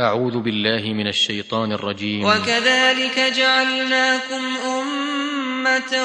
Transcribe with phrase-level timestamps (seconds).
[0.00, 2.24] أعوذ بالله من الشيطان الرجيم.
[2.24, 5.98] وكذلك جعلناكم أمة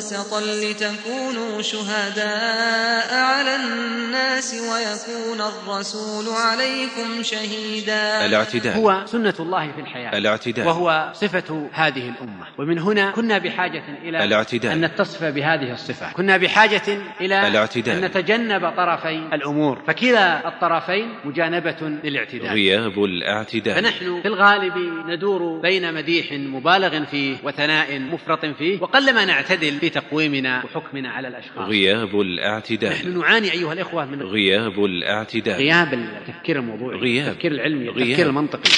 [0.00, 8.26] وسطا لتكونوا شهداء على الناس ويكون الرسول عليكم شهيدا.
[8.26, 8.72] الاعتدال.
[8.72, 10.18] هو سنة الله في الحياة.
[10.18, 10.66] الاعتدال.
[10.66, 12.46] وهو صفة هذه الأمة.
[12.58, 14.70] ومن هنا كنا بحاجة إلى الاعتدال.
[14.70, 16.12] أن نتصف بهذه الصفة.
[16.12, 17.96] كنا بحاجة إلى الاعتدال.
[17.96, 19.82] أن نتجنب طرفي الأمور.
[19.86, 22.46] فكلا الطرفين مجانبة للاعتدال.
[22.46, 23.74] غياب الاعتدال.
[23.74, 24.76] فنحن في الغالب
[25.06, 31.68] ندور بين مديح مبالغ فيه وثناء مفرط فيه وقلما نعتدل في تقويمنا وحكمنا على الأشخاص
[31.68, 37.28] غياب الاعتدال نحن نعاني أيها الإخوة من غياب الاعتدال غياب التفكير الموضوعي غياب.
[37.28, 37.98] التفكير العلمي غياب.
[37.98, 38.70] التفكير المنطقي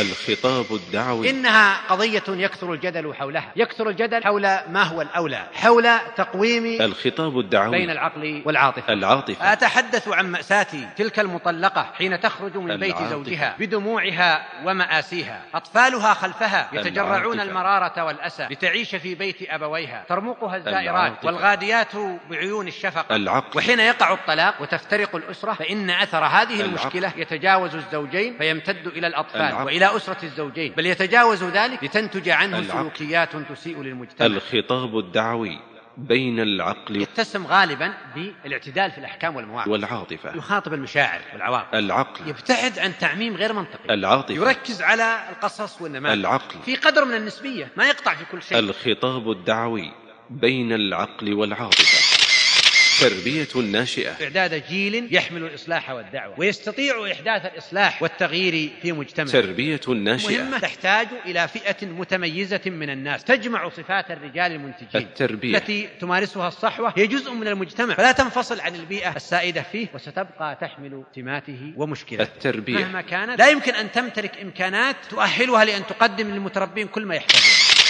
[0.00, 6.82] الخطاب الدعوي إنها قضية يكثر الجدل حولها يكثر الجدل حول ما هو الأولى حول تقويم
[6.82, 12.90] الخطاب الدعوي بين العقل والعاطفة العاطفة أتحدث عن مأساة تلك المطلقة حين تخرج من بيت
[12.90, 13.10] العاطفة.
[13.10, 17.42] زوجها بدموعها ومآسيها أطفالها خلفها يتجرعون العاطفة.
[17.42, 21.26] المرارة والأسى لتعيش في بيت أبويها ترمقها الزائرات العاطفة.
[21.26, 21.92] والغاديات
[22.30, 26.60] بعيون الشفقة العقل وحين يقع الطلاق وتفترق الأسرة فإن أثر هذه العقل.
[26.60, 29.64] المشكلة يتجاوز الزوجين فيمتد إلى الأطفال العقل.
[29.64, 32.62] وإلى أسرة الزوجين بل يتجاوز ذلك لتنتج عنه.
[32.62, 34.26] سلوكيات تسيء للمجتمع.
[34.26, 35.58] الخطاب الدعوي
[35.96, 39.68] بين العقل يتسم غالبا بالاعتدال في الأحكام والمواقف.
[39.68, 40.36] والعاطفة.
[40.36, 41.74] يخاطب المشاعر والعواطف.
[41.74, 42.28] العقل.
[42.28, 43.94] يبتعد عن تعميم غير منطقي.
[43.94, 44.34] العاطفة.
[44.34, 46.18] يركز على القصص والنماذج.
[46.18, 46.56] العقل.
[46.64, 48.58] في قدر من النسبية ما يقطع في كل شيء.
[48.58, 49.92] الخطاب الدعوي
[50.30, 52.11] بين العقل والعاطفة.
[53.00, 59.26] تربية الناشئة إعداد جيل يحمل الإصلاح والدعوة ويستطيع إحداث الإصلاح والتغيير في مجتمع.
[59.26, 60.58] تربية الناشئة مهمة.
[60.58, 63.24] تحتاج إلى فئة متميزة من الناس.
[63.24, 65.56] تجمع صفات الرجال المنتجين التربية.
[65.56, 66.94] التي تمارسها الصحوة.
[66.96, 67.94] هي جزء من المجتمع.
[67.94, 72.22] فلا تنفصل عن البيئة السائدة فيه وستبقى تحمل سماته ومشكلته.
[72.22, 72.78] التربية.
[72.78, 77.81] مهما كانت لا يمكن أن تمتلك إمكانات تؤهلها لأن تقدم للمتربين كل ما يحتاجون.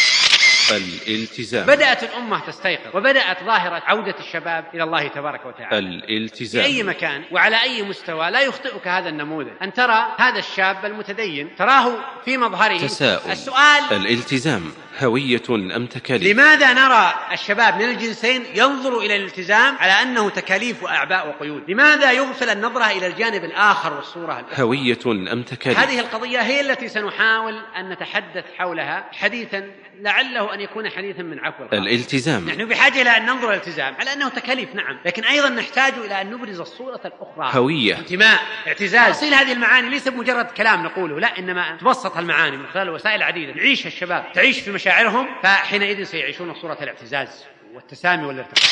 [0.70, 6.00] الالتزام بدأت الأمة تستيقظ وبدأت ظاهرة عودة الشباب إلى الله تبارك وتعالى.
[6.00, 9.52] في أي الالتزام مكان وعلى أي مستوى لا يخطئك هذا النموذج.
[9.62, 12.78] أن ترى هذا الشاب المتدين تراه في مظهره.
[12.78, 13.30] تساؤل.
[13.30, 20.30] السؤال الالتزام هوية أم تكاليف؟ لماذا نرى الشباب من الجنسين ينظر إلى الالتزام على أنه
[20.30, 26.00] تكاليف وأعباء وقيود؟ لماذا يغفل النظرة إلى الجانب الآخر والصورة الأخرى؟ هوية أم تكاليف؟ هذه
[26.00, 29.70] القضية هي التي سنحاول أن نتحدث حولها حديثا
[30.00, 32.48] لعله أن يكون حديثا من عفو القلب الالتزام.
[32.48, 34.98] نحن بحاجة إلى أن ننظر الالتزام على أنه تكاليف نعم.
[35.04, 37.60] لكن أيضا نحتاج إلى أن نبرز الصورة الأخرى.
[37.60, 37.98] هوية.
[37.98, 39.14] انتماء اعتزاز.
[39.14, 43.52] تفصيل هذه المعاني ليس بمجرد كلام نقوله لا إنما تبسط المعاني من خلال وسائل عديدة.
[43.52, 44.32] يعيشها الشباب.
[44.34, 48.68] تعيش في مشاعرهم فحينئذ سيعيشون صورة الاعتزاز والتسامي والارتقاء.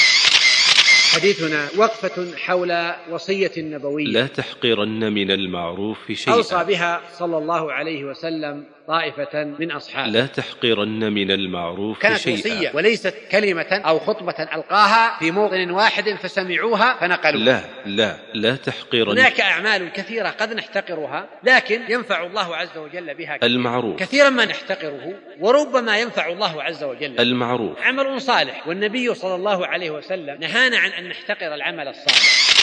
[1.14, 4.06] حديثنا وقفة حول وصية نبوية.
[4.06, 6.34] لا تحقرن من المعروف شيئا.
[6.34, 10.10] أوصى بها صلى الله عليه وسلم طائفة من أصحابه.
[10.10, 12.38] لا تحقرن من المعروف كانت شيئا.
[12.38, 19.18] وصية وليست كلمة أو خطبة ألقاها في موطن واحد فسمعوها فنقلوا لا لا لا تحقرن.
[19.18, 23.96] هناك أعمال كثيرة قد نحتقرها لكن ينفع الله عز وجل بها المعروف.
[23.96, 27.20] كثيرا ما نحتقره وربما ينفع الله عز وجل.
[27.20, 27.82] المعروف.
[27.82, 32.59] عمل صالح والنبي صلى الله عليه وسلم نهانا عن أن نحتقر العمل الصالح.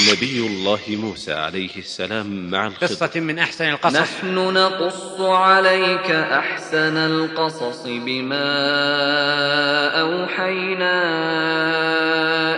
[0.00, 2.86] نبي الله موسى عليه السلام مع الخضر.
[2.86, 3.96] قصة من أحسن القصص.
[3.96, 8.50] نحن نقص عليك أحسن القصص بما
[10.00, 10.96] أوحينا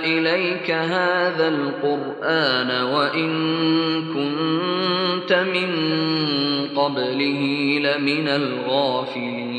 [0.05, 3.31] إليك هذا القرآن وإن
[4.15, 5.71] كنت من
[6.79, 7.43] قبله
[7.79, 9.54] لمن الغافلين.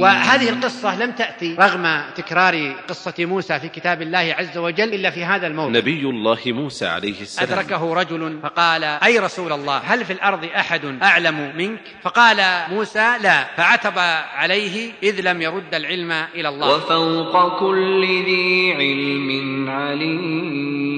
[0.00, 5.24] وهذه القصة لم تأتي رغم تكرار قصة موسى في كتاب الله عز وجل إلا في
[5.24, 5.78] هذا الموضع.
[5.78, 7.58] نبي الله موسى عليه السلام.
[7.58, 12.36] أدركه رجل فقال أي رسول الله هل في الأرض أحد أعلم منك؟ فقال
[12.70, 13.44] موسى لا.
[13.56, 13.98] فعتب
[14.34, 16.76] عليه إذ لم يرد العلم إلى الله.
[16.76, 20.93] وفوق كل ذي علم عليم.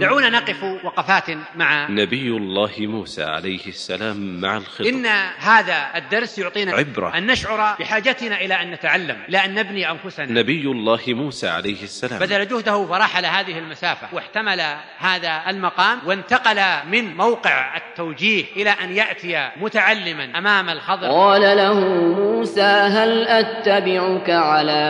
[0.00, 1.24] دعونا نقف وقفات
[1.56, 4.88] مع نبي الله موسى عليه السلام مع الخضر.
[4.88, 5.06] إن
[5.38, 7.18] هذا الدرس يعطينا عبرة.
[7.18, 10.32] أن نشعر بحاجتنا إلى أن نتعلم إلى أن نبني أنفسنا.
[10.32, 12.18] نبي الله موسى عليه السلام.
[12.20, 14.60] بذل جهده فرحل هذه المسافة واحتمل
[14.98, 21.08] هذا المقام وانتقل من موقع التوجيه إلى أن يأتي متعلما أمام الخضر.
[21.08, 21.80] قال له
[22.14, 24.82] موسى هل أتبعك على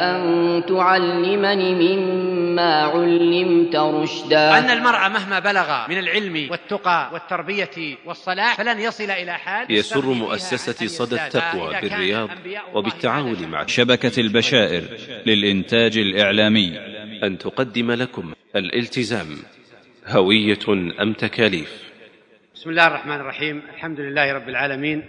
[0.00, 8.80] أن تعلمني مما علمت رشدا؟ أن المرء مهما بلغ من العلم والتقى والتربية والصلاح فلن
[8.80, 11.16] يصل إلى حال يسر مؤسسة صدى.
[11.16, 12.28] التقوى بالرياض
[12.74, 14.82] وبالتعاون مع شبكة البشائر
[15.26, 16.78] للإنتاج الإعلامي.
[17.22, 19.36] أن تقدم لكم الالتزام.
[20.06, 20.58] هوية
[21.02, 21.90] أم تكاليف؟
[22.54, 23.62] بسم الله الرحمن الرحيم.
[23.74, 25.04] الحمد لله رب العالمين.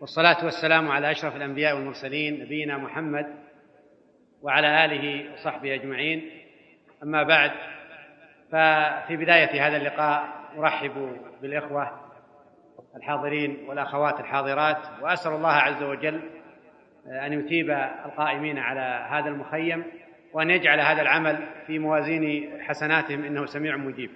[0.00, 3.26] والصلاة والسلام على أشرف الأنبياء والمرسلين نبينا محمد
[4.42, 6.30] وعلى آله وصحبه أجمعين.
[7.02, 7.50] أما بعد
[8.52, 12.10] ففي بداية هذا اللقاء أرحب بالإخوة
[12.96, 16.20] الحاضرين والأخوات الحاضرات وأسأل الله عز وجل
[17.06, 17.70] أن يثيب
[18.04, 19.84] القائمين على هذا المخيم
[20.32, 24.10] وأن يجعل هذا العمل في موازين حسناتهم إنه سميع مجيب.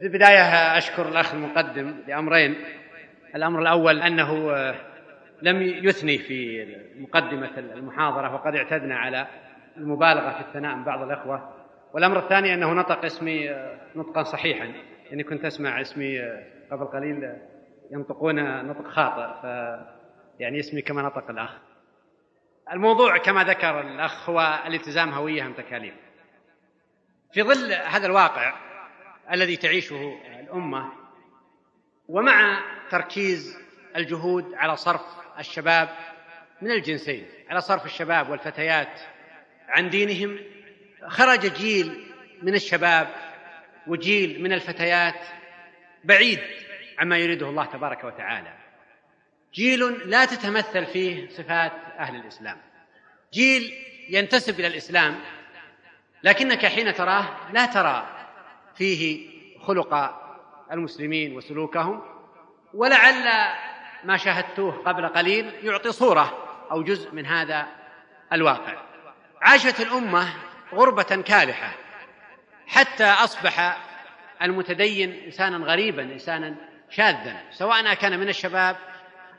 [0.00, 0.42] في البداية
[0.78, 2.56] أشكر الأخ المقدم لأمرين.
[3.34, 4.50] الأمر الأول أنه
[5.42, 6.66] لم يثني في
[6.98, 9.26] مقدمة المحاضرة وقد اعتدنا على
[9.76, 11.55] المبالغة في الثناء من بعض الأخوة.
[11.92, 13.50] والأمر الثاني أنه نطق اسمي
[13.96, 14.72] نطقا صحيحا.
[15.10, 16.20] يعني كنت أسمع اسمي
[16.70, 17.32] قبل قليل
[17.90, 19.44] ينطقون نطق خاطئ ف
[20.40, 21.50] يعني اسمي كما نطق الأخ.
[22.72, 25.94] الموضوع كما ذكر الأخ هو الالتزام هوية أم تكاليف.
[27.32, 28.54] في ظل هذا الواقع
[29.32, 30.92] الذي تعيشه الأمة
[32.08, 32.60] ومع
[32.90, 33.58] تركيز
[33.96, 35.00] الجهود على صرف
[35.38, 35.88] الشباب
[36.62, 39.00] من الجنسين على صرف الشباب والفتيات
[39.68, 40.38] عن دينهم
[41.08, 42.06] خرج جيل
[42.42, 43.08] من الشباب
[43.86, 45.20] وجيل من الفتيات
[46.04, 46.40] بعيد
[46.98, 48.54] عما يريده الله تبارك وتعالى.
[49.54, 52.56] جيل لا تتمثل فيه صفات أهل الإسلام.
[53.32, 53.72] جيل
[54.08, 55.20] ينتسب إلى الإسلام
[56.22, 58.06] لكنك حين تراه لا ترى
[58.76, 60.20] فيه خلق
[60.72, 62.02] المسلمين وسلوكهم
[62.74, 63.54] ولعل
[64.04, 67.66] ما شاهدتوه قبل قليل يعطي صورة أو جزء من هذا
[68.32, 68.82] الواقع.
[69.42, 70.28] عاشت الأمة
[70.72, 71.72] غربة كالحة
[72.66, 73.78] حتى أصبح
[74.42, 76.54] المتدين إنسانا غريبا إنسانا
[76.90, 78.76] شاذا سواء كان من الشباب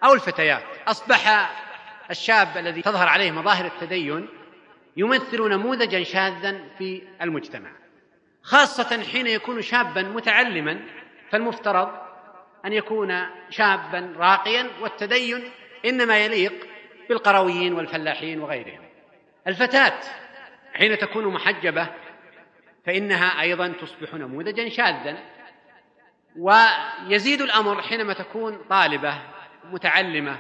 [0.04, 0.64] أو الفتيات.
[0.88, 1.50] أصبح
[2.12, 4.28] الشاب الذي تظهر عليه مظاهر التدين
[4.98, 7.70] يمثل نموذجا شاذا في المجتمع
[8.42, 10.80] خاصة حين يكون شابا متعلما
[11.32, 11.90] فالمفترض
[12.66, 15.50] أن يكون شابا راقيا والتدين
[15.86, 16.68] إنما يليق
[17.10, 18.82] بالقرويين والفلاحين وغيرهم.
[19.48, 20.00] الفتاة
[20.78, 21.88] حين تكون محجبة
[22.86, 25.18] فإنها أيضا تصبح نموذجا شاذا.
[26.38, 29.22] ويزيد الأمر حينما تكون طالبة
[29.64, 30.38] متعلمة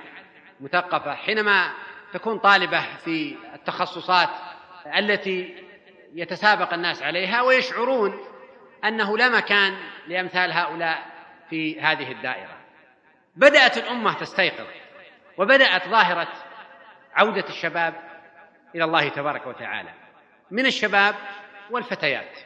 [0.59, 1.71] مثقفة حينما
[2.13, 4.29] تكون طالبة في التخصصات
[4.97, 5.63] التي
[6.13, 8.19] يتسابق الناس عليها ويشعرون
[8.85, 11.05] أنه لا مكان لأمثال هؤلاء
[11.49, 12.57] في هذه الدائرة.
[13.35, 14.67] بدأت الأمة تستيقظ
[15.37, 16.27] وبدأت ظاهرة
[17.13, 17.93] عودة الشباب
[18.75, 20.06] إلى الله تبارك وتعالى.
[20.51, 21.15] من الشباب
[21.71, 22.39] والفتيات.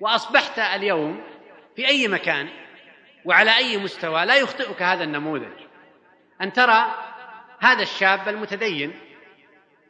[0.00, 1.22] وأصبحت اليوم
[1.76, 2.48] في أي مكان
[3.24, 5.66] وعلى أي مستوى لا يخطئك هذا النموذج.
[6.42, 6.94] أن ترى
[7.60, 8.98] هذا الشاب المتدين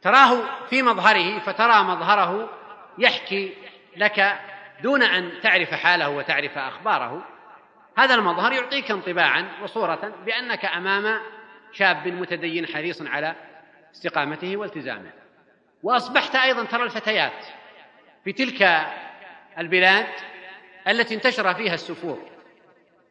[0.01, 2.49] تراه في مظهره فترى مظهره
[2.97, 3.53] يحكي
[3.97, 4.39] لك
[4.83, 7.25] دون أن تعرف حاله وتعرف أخباره.
[7.97, 11.21] هذا المظهر يعطيك انطباعا وصورة بأنك أمام
[11.73, 13.35] شاب متدين حريص على
[13.95, 15.11] استقامته والتزامه.
[15.83, 17.45] وأصبحت أيضا ترى الفتيات
[18.23, 18.87] في تلك
[19.57, 20.07] البلاد
[20.87, 22.29] التي انتشر فيها السفور.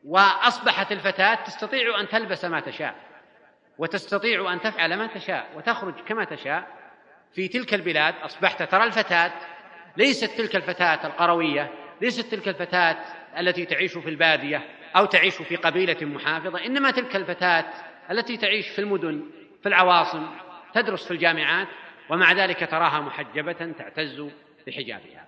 [0.04, 2.94] وأصبحت الفتاة تستطيع أن تلبس ما تشاء
[3.78, 6.66] وتستطيع أن تفعل ما تشاء وتخرج كما تشاء
[7.34, 8.14] في تلك البلاد.
[8.22, 9.32] أصبحت ترى الفتاة
[9.96, 11.70] ليست تلك الفتاة القروية
[12.00, 12.96] ليست تلك الفتاة
[13.38, 14.62] التي تعيش في البادية
[14.96, 17.64] أو تعيش في قبيلة محافظة إنما تلك الفتاة
[18.10, 19.24] التي تعيش في المدن
[19.62, 20.26] في العواصم
[20.74, 21.68] تدرس في الجامعات
[22.10, 24.28] ومع ذلك تراها محجبة تعتز
[24.66, 25.26] بحجابها.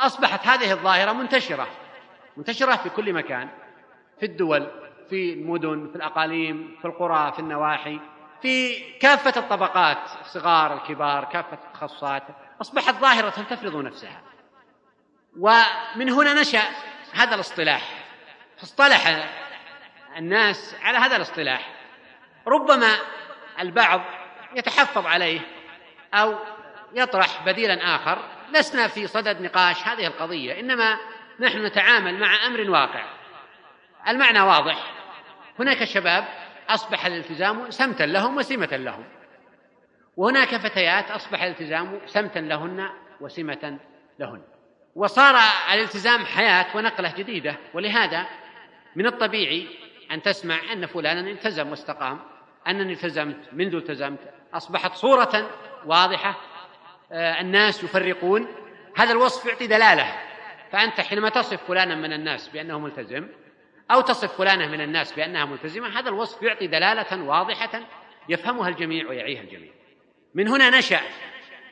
[0.00, 1.68] أصبحت هذه الظاهرة منتشرة
[2.36, 3.48] منتشرة في كل مكان
[4.20, 4.70] في الدول
[5.10, 8.00] في المدن في الأقاليم في القرى في النواحي
[8.42, 12.22] في كافة الطبقات الصغار الكبار كافة التخصصات
[12.60, 14.22] أصبحت ظاهرة تفرض نفسها.
[15.38, 16.62] ومن هنا نشأ
[17.12, 17.82] هذا الاصطلاح.
[18.58, 19.28] فاصطلح
[20.16, 21.74] الناس على هذا الاصطلاح.
[22.46, 22.96] ربما
[23.60, 24.00] البعض
[24.56, 25.40] يتحفظ عليه
[26.14, 26.34] أو
[26.94, 28.18] يطرح بديلا آخر
[28.52, 30.98] لسنا في صدد نقاش هذه القضية إنما
[31.40, 33.04] نحن نتعامل مع أمر واقع.
[34.08, 34.94] المعنى واضح.
[35.58, 36.24] هناك شباب
[36.68, 39.04] أصبح الالتزام سمتا لهم وسمه لهم.
[40.16, 42.90] وهناك فتيات أصبح الالتزام سمتا لهن
[43.20, 43.78] وسمه
[44.18, 44.42] لهن.
[44.94, 45.36] وصار
[45.72, 47.56] الالتزام حياة ونقلة جديدة.
[47.74, 48.26] ولهذا
[48.96, 49.68] من الطبيعي
[50.10, 52.20] أن تسمع أن فلانا التزم واستقام
[52.68, 54.20] أنني التزمت منذ التزمت
[54.54, 55.50] أصبحت صورة
[55.86, 56.40] واضحة
[57.12, 58.48] آه، الناس يفرقون.
[58.96, 60.14] هذا الوصف يعطي دلالة.
[60.72, 63.28] فأنت حينما تصف فلانا من الناس بأنه ملتزم
[63.90, 67.80] أو تصف فلانه من الناس بأنها ملتزمة هذا الوصف يعطي دلالة واضحة
[68.28, 69.70] يفهمها الجميع ويعيها الجميع.
[70.34, 71.00] من هنا نشأ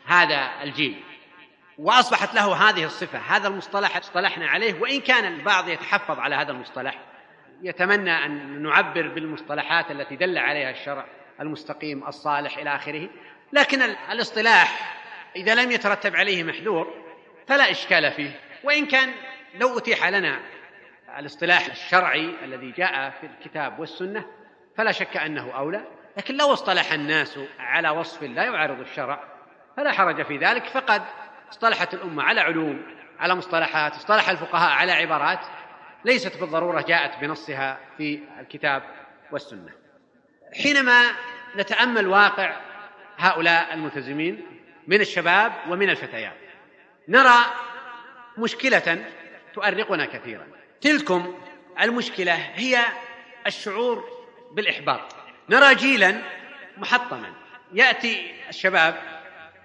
[0.06, 1.00] هذا الجيل
[1.78, 4.80] وأصبحت له هذه الصفة هذا المصطلح اصطلحنا عليه.
[4.80, 6.98] وإن كان البعض يتحفظ على هذا المصطلح
[7.62, 11.06] يتمنى أن نعبر بالمصطلحات التي دل عليها الشرع
[11.40, 13.08] المستقيم الصالح إلى آخره.
[13.52, 14.96] لكن الاصطلاح
[15.36, 16.94] إذا لم يترتب عليه محذور
[17.48, 18.40] فلا إشكال فيه.
[18.64, 19.12] وإن كان
[19.54, 20.40] لو أتيح لنا
[21.18, 24.26] الاصطلاح الشرعي الذي جاء في الكتاب والسنة
[24.76, 25.84] فلا شك أنه أولى.
[26.16, 29.24] لكن لو اصطلح الناس على وصف لا يعارض الشرع
[29.76, 30.66] فلا حرج في ذلك.
[30.66, 31.02] فقد
[31.50, 32.82] اصطلحت الأمة على علوم
[33.20, 35.46] على مصطلحات اصطلح الفقهاء على عبارات
[36.04, 38.82] ليست بالضرورة جاءت بنصها في الكتاب
[39.32, 39.70] والسنة.
[40.62, 41.02] حينما
[41.56, 42.71] نتأمل واقع
[43.22, 44.46] هؤلاء الملتزمين
[44.86, 46.36] من الشباب ومن الفتيات.
[47.08, 47.38] نرى
[48.38, 49.04] مشكلة
[49.54, 50.46] تؤرقنا كثيرا.
[50.80, 51.34] تلكم
[51.80, 52.78] المشكلة هي
[53.46, 54.04] الشعور
[54.52, 55.14] بالإحباط.
[55.48, 56.22] نرى جيلا
[56.76, 57.32] محطما.
[57.72, 58.94] يأتي الشباب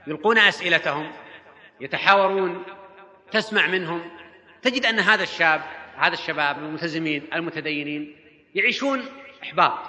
[0.08, 1.12] يلقون أسئلتهم
[1.80, 2.64] يتحاورون
[3.32, 4.12] تسمع منهم.
[4.62, 5.62] تجد أن هذا الشاب
[5.98, 8.16] هذا الشباب الملتزمين المتدينين
[8.56, 9.06] يعيشون
[9.44, 9.80] إحباط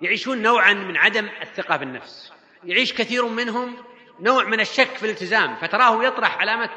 [0.00, 2.39] يعيشون نوعا من عدم الثقة بالنفس.
[2.64, 3.76] يعيش كثير منهم
[4.20, 6.70] نوع من الشك في الالتزام فتراه يطرح علامة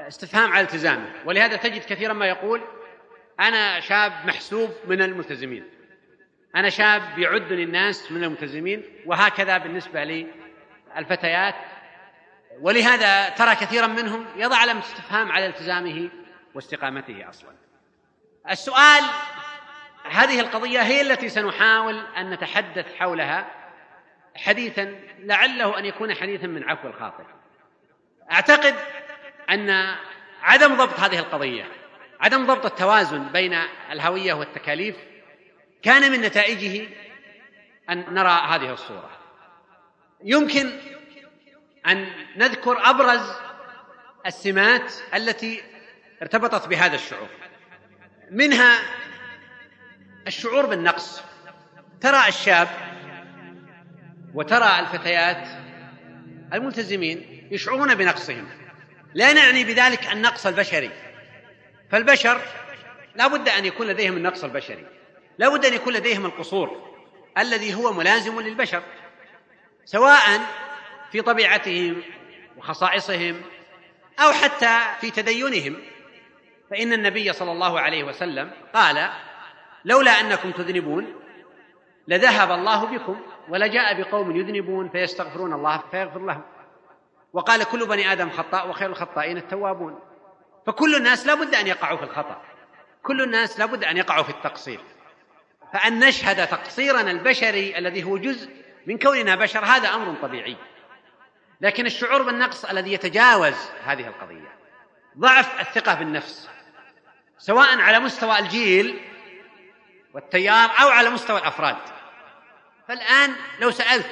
[0.00, 1.12] استفهام على التزامه.
[1.24, 2.62] ولهذا تجد كثيرا ما يقول
[3.40, 5.64] أنا شاب محسوب من الملتزمين.
[6.56, 10.26] أنا شاب يعدني الناس من الملتزمين وهكذا بالنسبة
[10.96, 11.54] للفتيات.
[12.60, 16.10] ولهذا ترى كثيرا منهم يضع علامة استفهام على التزامه
[16.54, 17.50] واستقامته أصلا.
[18.50, 19.04] السؤال
[20.10, 23.57] هذه القضية هي التي سنحاول أن نتحدث حولها.
[24.36, 27.26] حديثا لعله أن يكون حديثا من عفو الخاطر.
[28.32, 28.74] أعتقد
[29.50, 29.96] أن
[30.42, 31.64] عدم ضبط هذه القضية
[32.20, 33.58] عدم ضبط التوازن بين
[33.90, 34.96] الهوية والتكاليف
[35.82, 36.88] كان من نتائجه
[37.90, 39.10] أن نرى هذه الصورة.
[40.24, 40.70] يمكن
[41.86, 43.32] أن نذكر أبرز
[44.26, 45.62] السمات التي
[46.22, 47.28] ارتبطت بهذا الشعور.
[48.30, 48.80] منها
[50.26, 51.22] الشعور بالنقص.
[52.00, 52.68] ترى الشاب
[54.34, 55.48] وترى الفتيات
[56.52, 58.48] الملتزمين يشعرون بنقصهم.
[59.14, 60.90] لا نعني بذلك النقص البشري.
[61.90, 62.40] فالبشر
[63.14, 64.86] لا بد أن يكون لديهم النقص البشري.
[65.38, 66.94] لا بد أن يكون لديهم القصور
[67.38, 68.82] الذي هو ملازم للبشر
[69.84, 70.40] سواء
[71.12, 72.02] في طبيعتهم
[72.56, 73.40] وخصائصهم
[74.18, 75.76] أو حتى في تدينهم.
[76.70, 79.10] فإن النبي صلى الله عليه وسلم قال
[79.84, 81.14] لولا أنكم تذنبون
[82.08, 86.42] لذهب الله بكم ولجاء بقوم يذنبون فيستغفرون الله فيغفر لهم.
[87.32, 89.98] وقال كل بني آدم خطاء وخير الخطائين التوابون.
[90.66, 92.42] فكل الناس لا بد أن يقعوا في الخطأ.
[93.02, 94.80] كل الناس لا بد أن يقعوا في التقصير.
[95.72, 98.50] فأن نشهد تقصيرنا البشري الذي هو جزء
[98.86, 100.56] من كوننا بشر هذا أمر طبيعي.
[101.60, 104.58] لكن الشعور بالنقص الذي يتجاوز هذه القضية.
[105.18, 106.48] ضعف الثقة بالنفس.
[107.38, 109.00] سواء على مستوى الجيل
[110.14, 111.97] والتيار أو على مستوى الأفراد.
[112.88, 114.10] فالآن لو سألت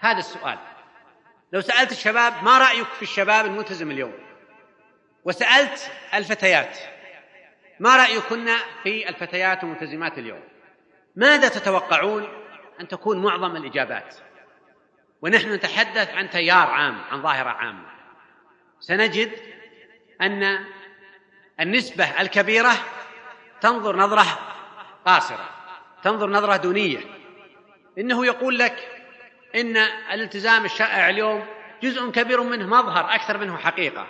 [0.00, 0.58] هذا السؤال
[1.52, 4.14] لو سألت الشباب ما رأيك في الشباب الملتزم اليوم؟
[5.24, 6.78] وسألت الفتيات
[7.80, 8.48] ما رأيكن
[8.82, 10.42] في الفتيات الملتزمات اليوم؟
[11.16, 12.28] ماذا تتوقعون
[12.80, 14.14] أن تكون معظم الإجابات؟
[15.22, 17.88] ونحن نتحدث عن تيار عام عن ظاهرة عامة.
[18.80, 19.32] سنجد
[20.20, 20.64] أن
[21.60, 22.72] النسبة الكبيرة
[23.60, 24.24] تنظر نظرة
[25.06, 25.50] قاصرة
[26.02, 27.25] تنظر نظرة دونية.
[27.98, 28.88] إنه يقول لك
[29.54, 29.76] إن
[30.12, 31.46] الالتزام الشائع اليوم
[31.82, 34.06] جزء كبير منه مظهر أكثر منه حقيقة.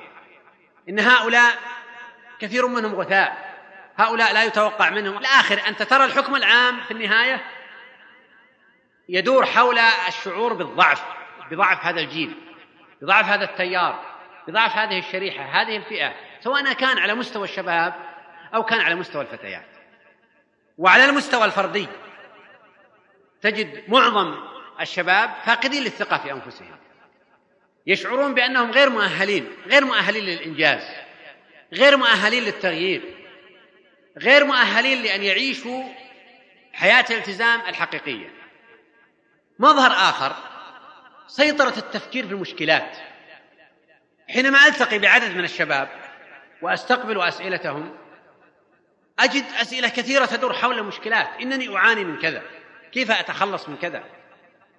[0.89, 1.59] إن هؤلاء
[2.39, 3.57] كثير منهم غثاء.
[3.97, 5.19] هؤلاء لا يتوقع منهم.
[5.19, 7.45] الآخر أنت ترى الحكم العام في النهاية
[9.09, 9.79] يدور حول
[10.09, 11.03] الشعور بالضعف
[11.51, 12.35] بضعف هذا الجيل
[13.03, 14.01] بضعف هذا التيار
[14.49, 17.95] بضعف هذه الشريحة هذه الفئة سواء كان على مستوى الشباب
[18.55, 19.67] أو كان على مستوى الفتيات.
[20.79, 21.89] وعلى المستوى الفردي.
[23.43, 24.35] تجد معظم
[24.81, 26.77] الشباب فاقدين للثقة في أنفسهم.
[27.87, 30.83] يشعرون بأنهم غير مؤهلين غير مؤهلين للإنجاز
[31.73, 33.03] غير مؤهلين للتغيير
[34.19, 35.85] غير مؤهلين لأن يعيشوا
[36.73, 38.31] حياة الالتزام الحقيقية.
[39.59, 40.37] مظهر آخر
[41.27, 42.97] سيطرة التفكير في المشكلات
[44.29, 45.89] حينما ألتقي بعدد من الشباب
[46.63, 47.97] وأستقبل أسئلتهم
[49.19, 51.29] أجد أسئلة كثيرة تدور حول المشكلات.
[51.41, 52.43] إنني أعاني من كذا.
[52.93, 54.05] كيف أتخلص من كذا؟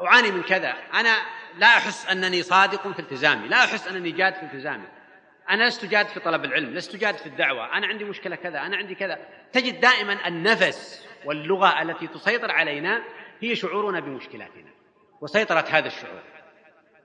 [0.02, 0.76] أعاني من كذا.
[0.94, 1.18] أنا
[1.58, 3.48] لا أحس أنني صادق في التزامي.
[3.48, 4.88] لا أحس أنني جاد في التزامي.
[5.50, 7.78] أنا لست جاد في طلب العلم لست جاد في الدعوة.
[7.78, 9.20] أنا عندي مشكلة كذا أنا عندي كذا.
[9.54, 13.04] تجد دائما النفس واللغة التي تسيطر علينا
[13.42, 14.72] هي شعورنا بمشكلاتنا.
[15.22, 16.22] وسيطره هذا الشعور.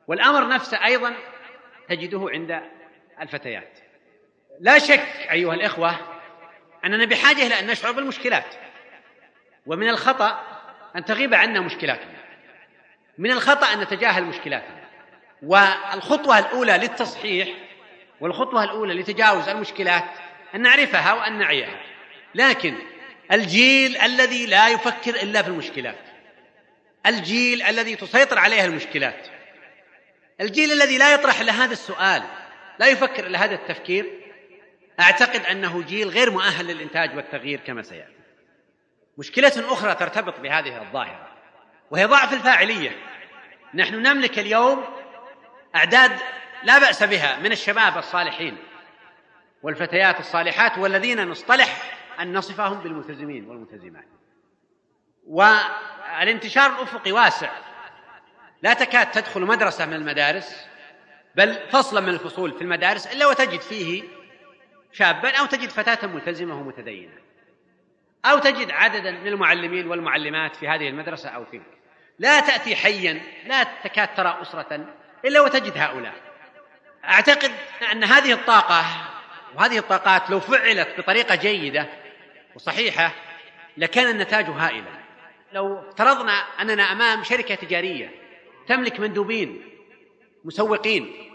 [0.07, 1.15] والأمر نفسه أيضا
[1.89, 2.63] تجده عند
[3.21, 3.79] الفتيات.
[4.61, 5.97] لا شك أيها الإخوة
[6.85, 8.55] أننا بحاجة إلى أن نشعر بالمشكلات.
[9.67, 10.52] ومن الخطأ
[10.97, 12.23] أن تغيب عنا مشكلاتنا.
[13.19, 14.83] من الخطأ أن نتجاهل مشكلاتنا.
[15.43, 17.49] والخطوة الأولى للتصحيح
[18.21, 20.05] والخطوة الأولى لتجاوز المشكلات
[20.55, 21.81] أن نعرفها وأن نعيها.
[22.35, 22.75] لكن
[23.33, 25.99] الجيل الذي لا يفكر إلا في المشكلات.
[27.07, 29.27] الجيل الذي تسيطر عليه المشكلات.
[30.41, 32.23] الجيل الذي لا يطرح إلا هذا السؤال
[32.79, 34.07] لا يفكر إلا هذا التفكير
[35.01, 38.22] أعتقد أنه جيل غير مؤهل للإنتاج والتغيير كما سيأتي.
[39.19, 41.29] مشكلة أخرى ترتبط بهذه الظاهرة
[41.91, 42.97] وهي ضعف الفاعلية.
[43.75, 44.85] نحن نملك اليوم
[45.77, 46.13] أعداد
[46.63, 48.57] لا بأس بها من الشباب الصالحين
[49.63, 54.09] والفتيات الصالحات والذين نصطلح أن نصفهم بالملتزمين والملتزمات.
[55.27, 57.51] والانتشار الأفقي واسع.
[58.63, 60.67] لا تكاد تدخل مدرسة من المدارس
[61.35, 64.03] بل فصلا من الفصول في المدارس إلا وتجد فيه
[64.93, 67.22] شابا أو تجد فتاة ملتزمة ومتدينة.
[68.25, 71.63] أو تجد عددا من المعلمين والمعلمات في هذه المدرسة أو تلك
[72.19, 74.87] لا تأتي حيا لا تكاد ترى أسرة
[75.25, 76.15] إلا وتجد هؤلاء.
[77.05, 77.51] أعتقد
[77.93, 78.85] أن هذه الطاقة
[79.55, 81.87] وهذه الطاقات لو فعلت بطريقة جيدة
[82.55, 83.13] وصحيحة
[83.77, 85.03] لكان النتاج هائلا.
[85.53, 88.11] لو افترضنا أننا أمام شركة تجارية
[88.69, 89.63] تملك مندوبين
[90.45, 91.29] مسوقين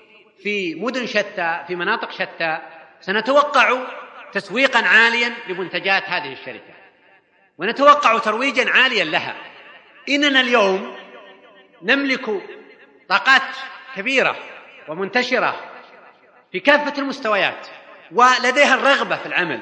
[0.44, 2.60] في مدن شتى في مناطق شتى
[3.02, 3.84] سنتوقع
[4.34, 6.77] تسويقا عاليا لمنتجات هذه الشركة.
[7.58, 9.36] ونتوقع ترويجا عاليا لها.
[10.10, 10.96] إننا اليوم
[11.82, 12.26] نملك
[13.10, 13.56] طاقات
[13.96, 14.36] كبيرة
[14.88, 15.72] ومنتشرة
[16.52, 17.68] في كافة المستويات
[18.12, 19.62] ولديها الرغبة في العمل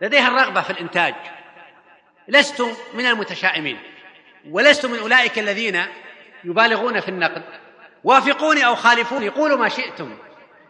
[0.00, 1.14] لديها الرغبة في الإنتاج.
[2.28, 2.62] لست
[2.94, 3.78] من المتشائمين
[4.50, 5.86] ولست من أولئك الذين
[6.44, 7.42] يبالغون في النقد.
[8.04, 10.18] وافقوني أو خالفوني قولوا ما شئتم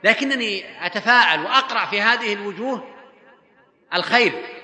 [0.04, 2.88] لكنني اتفاعل وأقرأ في هذه الوجوه
[3.94, 4.57] الخير.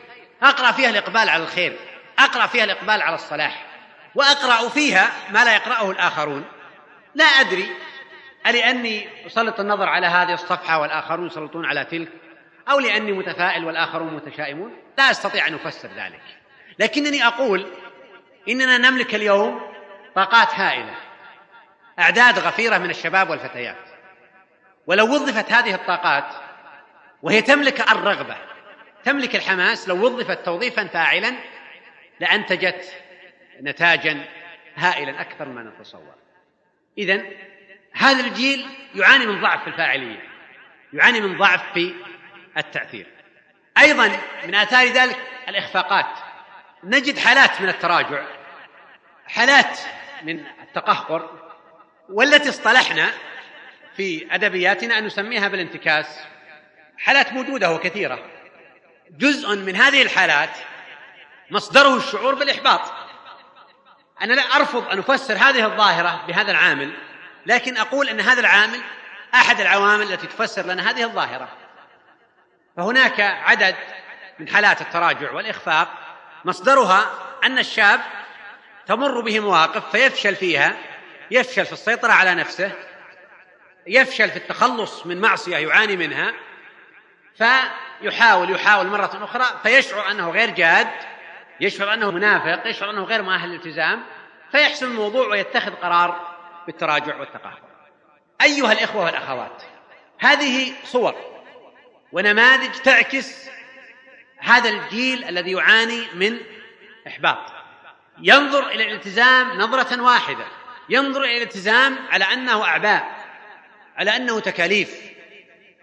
[0.44, 1.76] أقرأ فيها الإقبال على الخير
[2.18, 3.66] أقرأ فيها الإقبال على الصلاح
[4.14, 6.44] وأقرأ فيها ما لا يقرأه الآخرون.
[7.14, 7.70] لا أدري
[8.46, 12.08] ألأني أسلط النظر على هذه الصفحة والآخرون يسلطون على تلك؟
[12.70, 16.22] أو لأني متفائل والآخرون متشائمون؟ لا أستطيع أن أفسر ذلك.
[16.78, 17.66] لكنني أقول
[18.48, 19.60] إننا نملك اليوم
[20.14, 20.94] طاقات هائلة
[21.98, 23.76] أعداد غفيرة من الشباب والفتيات.
[24.86, 26.34] ولو وظفت هذه الطاقات
[27.22, 28.36] وهي تملك الرغبة
[29.04, 31.34] تملك الحماس لو وظفت توظيفا فاعلا
[32.20, 32.94] لأنتجت
[33.60, 34.24] نتاجا
[34.76, 36.14] هائلا أكثر مما نتصور.
[36.98, 37.22] إذا
[37.92, 40.22] هذا الجيل يعاني من ضعف في الفاعلية
[40.92, 41.94] يعاني من ضعف في
[42.56, 43.06] التاثير
[43.78, 45.16] أيضا من آثار ذلك
[45.48, 46.18] الإخفاقات.
[46.84, 48.24] نجد حالات من التراجع
[49.26, 49.78] حالات
[50.22, 51.50] من التقهقر
[52.08, 53.10] والتي اصطلحنا
[53.96, 56.20] في أدبياتنا أن نسميها بالانتكاس.
[56.98, 58.33] حالات موجوده وكثيرة.
[59.10, 60.50] جزء من هذه الحالات
[61.50, 62.80] مصدره الشعور بالإحباط.
[64.22, 66.92] أنا لا أرفض أن أفسر هذه الظاهرة بهذا العامل
[67.46, 68.80] لكن أقول أن هذا العامل
[69.34, 71.48] أحد العوامل التي تفسر لنا هذه الظاهرة.
[72.76, 73.76] فهناك عدد
[74.38, 75.88] من حالات التراجع والإخفاق
[76.44, 77.10] مصدرها
[77.44, 78.00] أن الشاب
[78.86, 80.76] تمر به مواقف فيفشل فيها
[81.30, 82.72] يفشل في السيطرة على نفسه
[83.86, 86.32] يفشل في التخلص من معصية يعاني منها
[87.36, 90.88] فيحاول يحاول مرة أخرى فيشعر أنه غير جاد
[91.60, 94.02] يشعر أنه منافق يشعر أنه غير مؤهل للالتزام
[94.52, 96.34] فيحسم الموضوع ويتخذ قرار
[96.66, 97.68] بالتراجع والتقهقر.
[98.42, 99.62] أيها الإخوة والأخوات
[100.18, 101.14] هذه صور
[102.12, 103.48] ونماذج تعكس
[104.38, 106.38] هذا الجيل الذي يعاني من
[107.06, 107.52] إحباط.
[108.18, 110.44] ينظر إلى الالتزام نظرة واحدة
[110.88, 113.24] ينظر إلى الالتزام على أنه أعباء
[113.96, 115.13] على أنه تكاليف.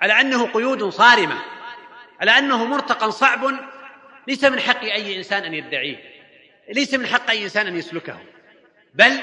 [0.01, 1.37] على أنه قيود صارمة
[2.21, 3.59] على أنه مرتقى صعب
[4.27, 6.11] ليس من حق أي إنسان أن يدعيه
[6.69, 8.17] ليس من حق أي إنسان أن يسلكه.
[8.93, 9.19] بل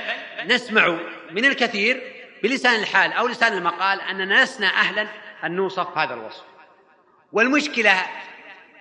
[0.46, 0.98] نسمع
[1.30, 2.12] من الكثير
[2.42, 5.06] بلسان الحال أو لسان المقال اننا لسنا أهلا
[5.44, 6.42] أن نوصف هذا الوصف.
[7.32, 8.02] والمشكلة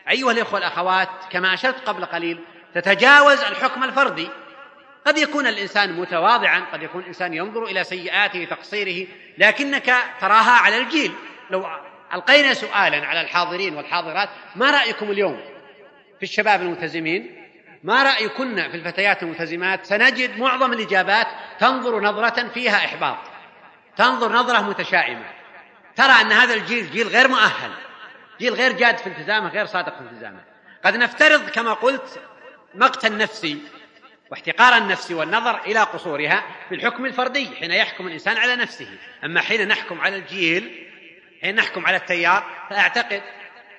[0.10, 2.40] أيها الإخوة الأخوات كما أشرت قبل قليل
[2.76, 4.30] تتجاوز الحكم الفردي.
[5.06, 9.08] قد يكون الإنسان متواضعا قد يكون الإنسان ينظر إلى سيئاته تقصيره
[9.38, 11.12] لكنك تراها على الجيل.
[11.50, 11.68] لو
[12.14, 15.42] ألقينا سؤالا على الحاضرين والحاضرات ما رأيكم اليوم
[16.18, 17.44] في الشباب الملتزمين؟
[17.84, 21.28] ما رأيكن في الفتيات الملتزمات؟ سنجد معظم الإجابات
[21.60, 23.18] تنظر نظرة فيها إحباط
[23.98, 25.26] تنظر نظرة متشائمة.
[25.96, 27.72] ترى أن هذا الجيل جيل غير مؤهل
[28.40, 30.40] جيل غير جاد في التزامه غير صادق في التزامه.
[30.86, 32.22] قد نفترض كما قلت
[32.76, 33.58] مقتا نفسي
[34.32, 38.88] واحتقار النفس والنظر إلى قصورها بالحكم الفردي حين يحكم الإنسان على نفسه.
[39.24, 40.87] أما حين نحكم على الجيل
[41.42, 42.44] حين نحكم على التيار.
[42.70, 43.24] فأعتقد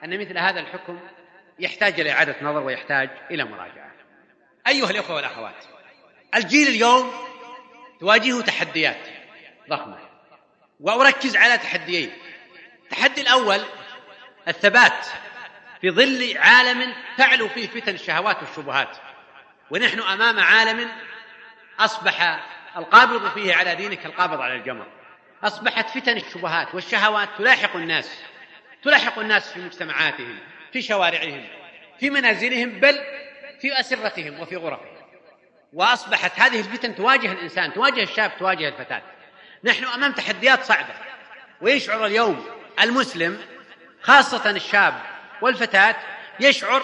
[0.05, 1.01] أن مثل هذا الحكم
[1.59, 3.93] يحتاج إلى إعادة نظر ويحتاج إلى مراجعة.
[4.69, 5.65] أيها الأخوة والأخوات
[6.37, 7.13] الجيل اليوم
[8.01, 9.09] تواجهه تحديات
[9.71, 9.99] ضخمة.
[10.81, 12.13] وأركز على تحديين.
[12.85, 13.61] التحدي الأول
[14.49, 15.07] الثبات
[15.81, 18.97] في ظل عالم تعلو فيه فتن الشهوات والشبهات.
[19.71, 20.91] ونحن أمام عالم
[21.81, 24.87] أصبح القابض فيه على دينك القابض على الجمر.
[25.45, 28.11] أصبحت فتن الشبهات والشهوات تلاحق الناس
[28.83, 30.39] تلاحق الناس في مجتمعاتهم
[30.73, 31.45] في شوارعهم
[32.01, 33.01] في منازلهم بل
[33.61, 34.99] في أسرتهم وفي غرفهم.
[35.73, 39.03] وأصبحت هذه الفتن تواجه الإنسان تواجه الشاب تواجه الفتاة.
[39.65, 40.95] نحن أمام تحديات صعبة
[41.61, 42.47] ويشعر اليوم
[42.83, 43.39] المسلم
[44.03, 44.95] خاصة الشاب
[45.43, 45.97] والفتاة
[46.41, 46.83] يشعر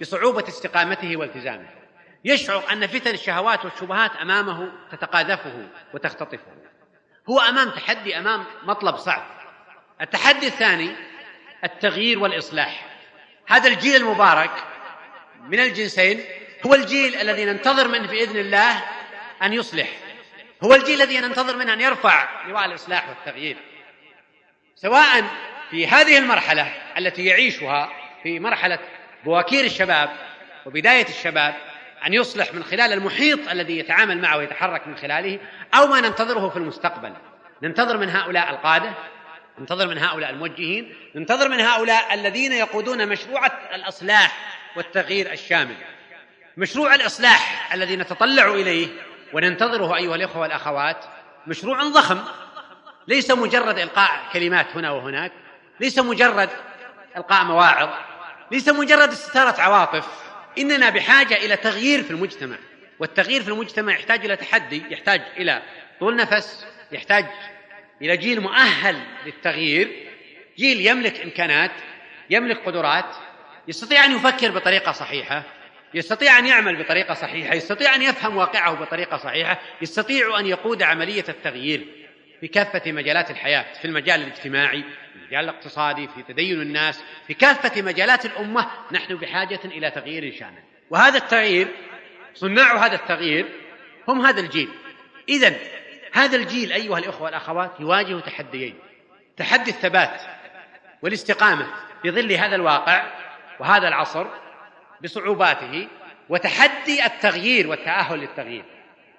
[0.00, 1.66] بصعوبة استقامته والتزامه.
[2.24, 6.69] يشعر أن فتن الشهوات والشبهات أمامه تتقاذفه وتختطفه.
[7.30, 9.22] هو أمام تحدي أمام مطلب صعب.
[10.00, 10.90] التحدي الثاني
[11.64, 12.86] التغيير والإصلاح.
[13.46, 14.50] هذا الجيل المبارك
[15.46, 16.24] من الجنسين
[16.66, 18.84] هو الجيل الذي ننتظر منه بإذن الله
[19.42, 19.88] أن يصلح.
[20.64, 23.56] هو الجيل الذي ننتظر منه أن يرفع لواء الإصلاح والتغيير.
[24.76, 25.24] سواء
[25.70, 28.78] في هذه المرحلة التي يعيشها في مرحلة
[29.24, 30.10] بواكير الشباب
[30.66, 31.54] وبداية الشباب
[32.06, 35.38] أن يصلح من خلال المحيط الذي يتعامل معه ويتحرك من خلاله
[35.74, 37.12] أو ما ننتظره في المستقبل.
[37.62, 38.92] ننتظر من هؤلاء القادة
[39.58, 44.36] ننتظر من هؤلاء الموجهين ننتظر من هؤلاء الذين يقودون مشروع الأصلاح
[44.76, 45.76] والتغيير الشامل.
[46.56, 48.88] مشروع الإصلاح الذي نتطلع إليه
[49.32, 51.04] وننتظره أيها الإخوة والأخوات
[51.46, 52.18] مشروع ضخم.
[53.08, 55.32] ليس مجرد إلقاء كلمات هنا وهناك
[55.80, 56.48] ليس مجرد
[57.16, 57.88] إلقاء مواعظ
[58.50, 60.29] ليس مجرد استثارة عواطف.
[60.58, 62.56] إننا بحاجة إلى تغيير في المجتمع.
[62.98, 65.62] والتغيير في المجتمع يحتاج إلى تحدي يحتاج إلى
[66.00, 67.26] طول نفس يحتاج
[68.02, 70.06] إلى جيل مؤهل للتغيير.
[70.58, 71.72] جيل يملك إمكانات
[72.30, 73.16] يملك قدرات
[73.68, 75.42] يستطيع أن يفكر بطريقة صحيحة
[75.94, 81.24] يستطيع أن يعمل بطريقة صحيحة يستطيع أن يفهم واقعه بطريقة صحيحة يستطيع أن يقود عملية
[81.28, 81.86] التغيير.
[82.40, 87.82] في كافة مجالات الحياة في المجال الاجتماعي في المجال الاقتصادي في تدين الناس في كافة
[87.82, 91.68] مجالات الأمة نحن بحاجة إلى تغيير شامل وهذا التغيير
[92.34, 93.46] صناع هذا التغيير
[94.08, 94.68] هم هذا الجيل.
[95.28, 95.54] اذا
[96.12, 98.74] هذا الجيل أيها الإخوة والأخوات يواجه تحديين.
[99.36, 100.22] تحدي الثبات
[101.02, 101.66] والاستقامة
[102.02, 103.12] في ظل هذا الواقع
[103.60, 104.26] وهذا العصر
[105.02, 105.88] بصعوباته
[106.28, 108.64] وتحدي التغيير والتأهل للتغيير.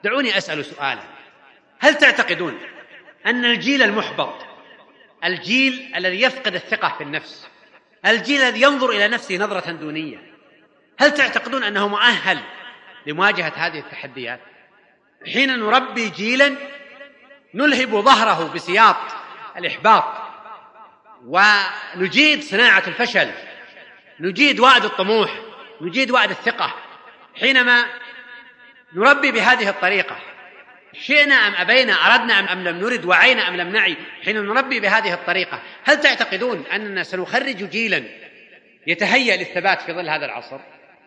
[0.03, 1.03] دعوني أسأل سؤالا.
[1.79, 2.59] هل تعتقدون
[3.25, 4.45] أن الجيل المحبط
[5.23, 7.47] الجيل الذي يفقد الثقة في النفس
[8.05, 10.31] الجيل الذي ينظر إلى نفسه نظرة دونية
[10.99, 12.39] هل تعتقدون أنه مؤهل
[13.05, 14.39] لمواجهة هذه التحديات؟
[15.33, 16.55] حين نربي جيلا
[17.53, 18.97] نلهب ظهره بسياط
[19.57, 20.03] الإحباط
[21.25, 23.31] ونجيد صناعة الفشل
[24.19, 25.39] نجيد وعد الطموح
[25.81, 26.75] نجيد وعد الثقة
[27.39, 27.85] حينما
[28.93, 30.15] نربي بهذه الطريقة
[30.93, 35.61] شئنا أم أبينا أردنا ام لم نرد وعينا أم لم نعي حين نربي بهذه الطريقة.
[35.83, 38.03] هل تعتقدون أننا سنخرج جيلا
[38.87, 40.59] يتهيأ للثبات في ظل هذا العصر؟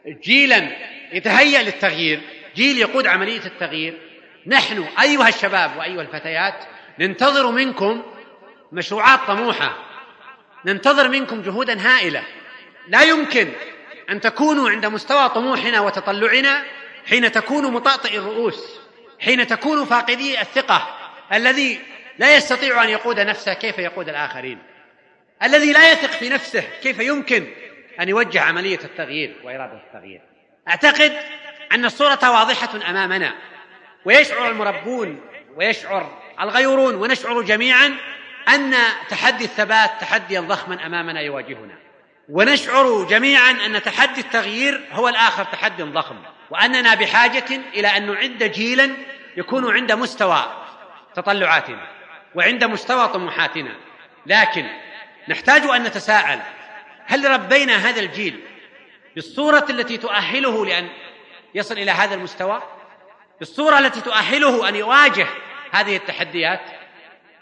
[0.07, 0.70] جيلا
[1.12, 2.20] يتهيأ للتغيير
[2.57, 3.99] جيل يقود عملية التغيير.
[4.47, 6.64] نحن أيها الشباب وأيها الفتيات
[6.99, 8.03] ننتظر منكم
[8.73, 9.79] مشروعات طموحة.
[10.66, 12.23] ننتظر منكم جهودا هائلة.
[12.88, 13.53] لا يمكن
[14.11, 16.62] أن تكونوا عند مستوى طموحنا وتطلعنا
[17.07, 18.84] حين تكونوا مطأطئ الرؤوس.
[19.20, 20.96] حين تكونوا فاقدي الثقة
[21.33, 21.81] الذي
[22.18, 24.59] لا يستطيع أن يقود نفسه كيف يقود الآخرين.
[25.42, 27.46] الذي لا يثق في نفسه كيف يمكن
[28.00, 30.20] أن يوجه عملية التغيير وإرادة التغيير.
[30.68, 31.12] أعتقد
[31.72, 33.35] أن الصورة واضحة أمامنا
[34.05, 35.20] ويشعر المربون
[35.57, 37.96] ويشعر الغيورون ونشعر جميعا
[38.48, 38.74] أن
[39.09, 41.79] تحدي الثبات تحديا ضخما أمامنا يواجهنا.
[42.29, 46.16] ونشعر جميعا أن تحدي التغيير هو الآخر تحدي ضخم.
[46.50, 48.90] وأننا بحاجة إلى أن نعد جيلا
[49.37, 50.44] يكون عند مستوى
[51.14, 51.88] تطلعاتنا
[52.35, 53.74] وعند مستوى طموحاتنا.
[54.26, 54.66] لكن
[55.28, 56.40] نحتاج أن نتساءل
[57.07, 58.40] هل ربينا هذا الجيل
[59.14, 60.88] بالصورة التي تؤهله لأن
[61.54, 62.62] يصل إلى هذا المستوى؟
[63.38, 65.26] بالصورة التي تؤهله أن يواجه
[65.70, 66.61] هذه التحديات؟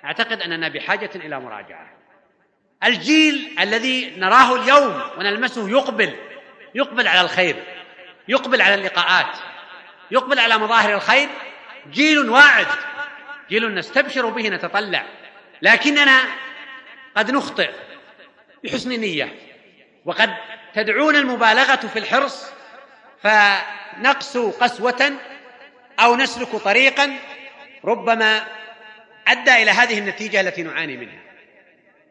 [0.04, 1.90] أعتقد أننا بحاجة إلى مراجعة.
[2.84, 6.16] الجيل الذي نراه اليوم ونلمسه يقبل
[6.74, 7.82] يقبل على الخير.
[8.28, 9.37] يقبل على اللقاءات
[10.11, 11.28] يقبل على مظاهر الخير
[11.90, 12.66] جيل واعد
[13.48, 15.06] جيل نستبشر به نتطلع.
[15.62, 16.20] لكننا
[17.16, 17.70] قد نخطئ
[18.64, 19.35] بحسن نية
[20.04, 20.35] وقد
[20.74, 22.52] تدعونا المبالغة في الحرص
[23.22, 25.12] فنقسو قسوة
[26.00, 27.18] أو نسلك طريقا
[27.85, 28.44] ربما
[29.28, 31.22] أدى إلى هذه النتيجة التي نعاني منها.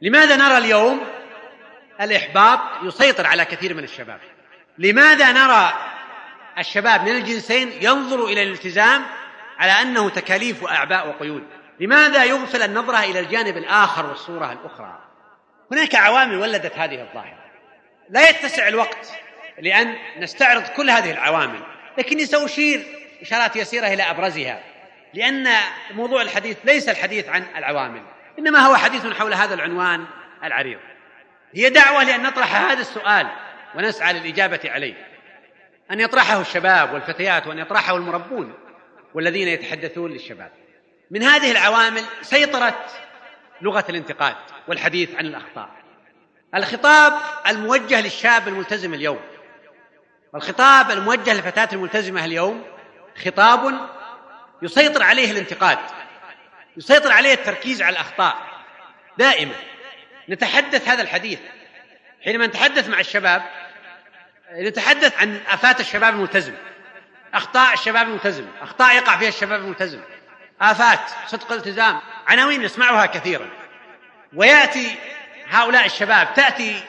[0.01, 1.07] لماذا نرى اليوم
[2.01, 4.19] الإحباط يسيطر على كثير من الشباب؟
[4.77, 5.73] لماذا نرى
[6.57, 9.01] الشباب من الجنسين ينظر إلى الالتزام
[9.59, 11.43] على أنه تكاليف وأعباء وقيود.
[11.79, 14.99] لماذا يغفل النظرة إلى الجانب الآخر والصورة الأخرى؟
[15.71, 17.41] هناك عوامل ولدت هذه الظاهرة.
[18.09, 19.11] لا يتسع الوقت
[19.59, 21.59] لأن نستعرض كل هذه العوامل
[21.97, 22.83] لكني سأشير
[23.21, 24.63] إشارات يسيرة إلى أبرزها
[25.13, 25.47] لأن
[25.91, 28.01] موضوع الحديث ليس الحديث عن العوامل
[28.39, 30.05] إنما هو حديث حول هذا العنوان
[30.43, 30.79] العريض.
[31.55, 33.27] هي دعوة لأن نطرح هذا السؤال
[33.75, 35.10] ونسعى للإجابة عليه.
[35.91, 38.53] أن يطرحه الشباب والفتيات وأن يطرحه المربون
[39.13, 40.51] والذين يتحدثون للشباب.
[41.11, 42.85] من هذه العوامل سيطرت
[43.61, 44.35] لغة الانتقاد
[44.67, 45.69] والحديث عن الأخطاء.
[46.55, 47.13] الخطاب
[47.47, 49.19] الموجه للشاب الملتزم اليوم.
[50.33, 52.65] والخطاب الموجه للفتاة الملتزمة اليوم
[53.25, 53.89] خطاب
[54.61, 55.77] يسيطر عليه الانتقاد
[56.77, 58.37] يسيطر عليه التركيز على الأخطاء.
[59.17, 59.55] دائما
[60.29, 61.39] نتحدث هذا الحديث.
[62.23, 63.43] حينما نتحدث مع الشباب
[64.59, 66.53] نتحدث عن آفات الشباب الملتزم
[67.33, 69.99] أخطاء الشباب الملتزم أخطاء يقع فيها الشباب الملتزم.
[70.61, 73.49] آفات صدق الالتزام عناوين نسمعها كثيرا.
[74.33, 74.95] ويأتي
[75.49, 76.83] هؤلاء الشباب تأتي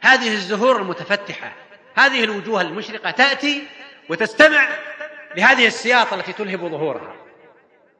[0.00, 1.52] هذه الزهور المتفتحة
[1.94, 3.66] هذه الوجوه المشرقة تأتي
[4.08, 4.68] وتستمع
[5.36, 7.16] لهذه السياط التي تلهب ظهورها.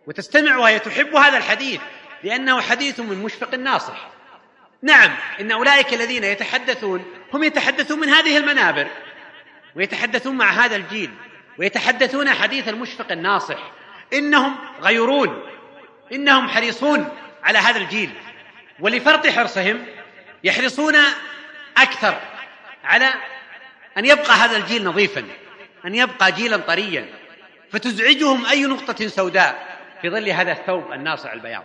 [0.06, 1.80] وتستمع وهي تحب هذا الحديث
[2.24, 4.08] لأنه حديث من مشفق ناصح
[4.82, 8.88] نعم إن أولئك الذين يتحدثون هم يتحدثون من هذه المنابر
[9.74, 11.10] ويتحدثون مع هذا الجيل
[11.58, 13.58] ويتحدثون حديث المشفق الناصح
[14.12, 15.42] إنهم غيرون
[16.12, 17.08] إنهم حريصون
[17.44, 18.10] على هذا الجيل
[18.80, 19.86] ولفرط حرصهم
[20.44, 20.94] يحرصون
[21.76, 22.20] أكثر
[22.84, 23.14] على
[23.98, 25.24] أن يبقى هذا الجيل نظيفا
[25.86, 27.06] أن يبقى جيلا طريا.
[27.72, 31.64] فتزعجهم أي نقطة سوداء في ظل هذا الثوب الناصع البياض.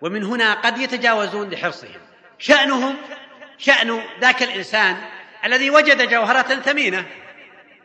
[0.00, 2.00] ومن هنا قد يتجاوزون لحرصهم.
[2.40, 2.96] شأنهم
[3.58, 4.96] شأن ذاك الإنسان
[5.44, 7.06] الذي وجد جوهرة ثمينة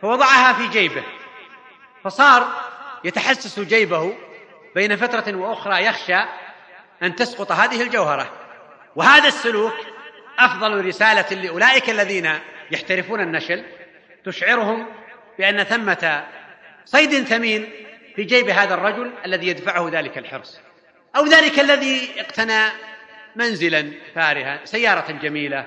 [0.01, 1.03] فوضعها في جيبه
[2.03, 2.47] فصار
[3.03, 4.17] يتحسس جيبه
[4.75, 6.19] بين فترة وأخرى يخشى
[7.03, 8.31] أن تسقط هذه الجوهرة.
[8.95, 9.73] وهذا السلوك
[10.39, 12.39] أفضل رسالة لأولئك الذين
[12.71, 13.63] يحترفون النشل
[14.25, 14.87] تشعرهم
[15.37, 16.25] بأن ثمة
[16.85, 17.69] صيد ثمين
[18.15, 20.59] في جيب هذا الرجل الذي يدفعه ذلك الحرص
[21.15, 22.67] أو ذلك الذي اقتنى
[23.35, 25.65] منزلا فارها سيارة جميلة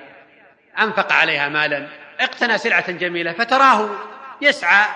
[0.78, 1.88] أنفق عليها مالا
[2.20, 3.90] اقتنى سلعة جميلة فتراه
[4.40, 4.86] يسعى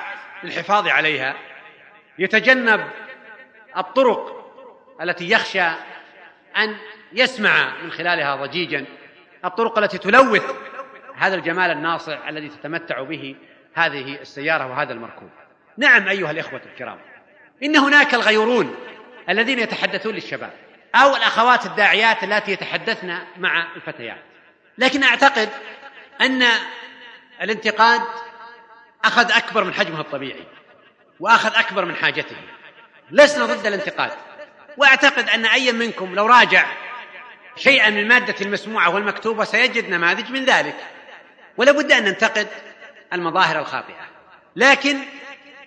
[0.45, 1.35] للحفاظ عليها.
[2.19, 2.85] يتجنب
[3.77, 4.53] الطرق
[5.03, 5.69] التي يخشى
[6.57, 6.77] أن
[7.13, 8.85] يسمع من خلالها ضجيجا.
[9.45, 10.45] الطرق التي تلوث
[11.17, 13.37] هذا الجمال الناصع الذي تتمتع به
[13.75, 15.31] هذه السيارة وهذا المركوب.
[15.77, 16.99] نعم أيها الإخوة الكرام
[17.63, 18.75] إن هناك الغيورون
[19.29, 20.53] الذين يتحدثون للشباب
[20.95, 24.23] أو الأخوات الداعيات التي يتحدثن مع الفتيات.
[24.79, 25.49] لكن أعتقد
[26.21, 26.45] أن
[27.43, 28.03] الانتقاد
[29.05, 30.47] أخذ أكبر من حجمه الطبيعي
[31.21, 32.37] وأخذ أكبر من حاجته.
[33.11, 34.11] لسنا ضد الانتقاد.
[34.77, 36.67] وأعتقد أن أي منكم لو راجع
[37.57, 40.77] شيئا من المادة المسموعة والمكتوبة سيجد نماذج من ذلك.
[41.57, 42.49] ولا بد أن ننتقد
[43.13, 44.09] المظاهر الخاطئة.
[44.57, 44.99] لكن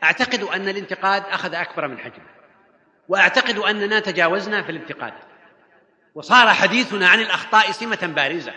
[0.03, 2.34] أعتقد أن الانتقاد أخذ أكبر من حجمه.
[3.07, 5.13] وأعتقد أننا تجاوزنا في الانتقاد.
[6.15, 8.53] وصار حديثنا عن الأخطاء سمة بارزة.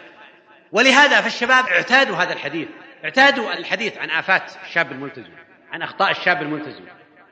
[0.73, 2.69] ولهذا فالشباب اعتادوا هذا الحديث.
[3.05, 5.33] اعتادوا الحديث عن آفات الشاب الملتزم
[5.73, 6.85] عن أخطاء الشاب الملتزم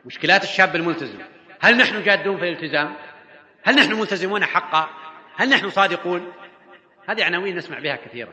[0.05, 1.19] مشكلات الشاب الملتزم.
[1.61, 2.95] هل نحن جادون في الالتزام؟
[3.65, 4.89] هل نحن ملتزمون حقا؟
[5.37, 6.33] هل نحن صادقون؟
[7.09, 8.33] هذه عناوين نسمع بها كثيرا.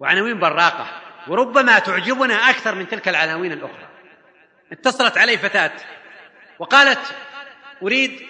[0.00, 0.86] وعناوين براقة.
[1.28, 3.88] وربما تعجبنا أكثر من تلك العناوين الأخرى.
[4.72, 5.72] اتصلت علي فتاة
[6.58, 7.14] وقالت
[7.82, 8.26] أريد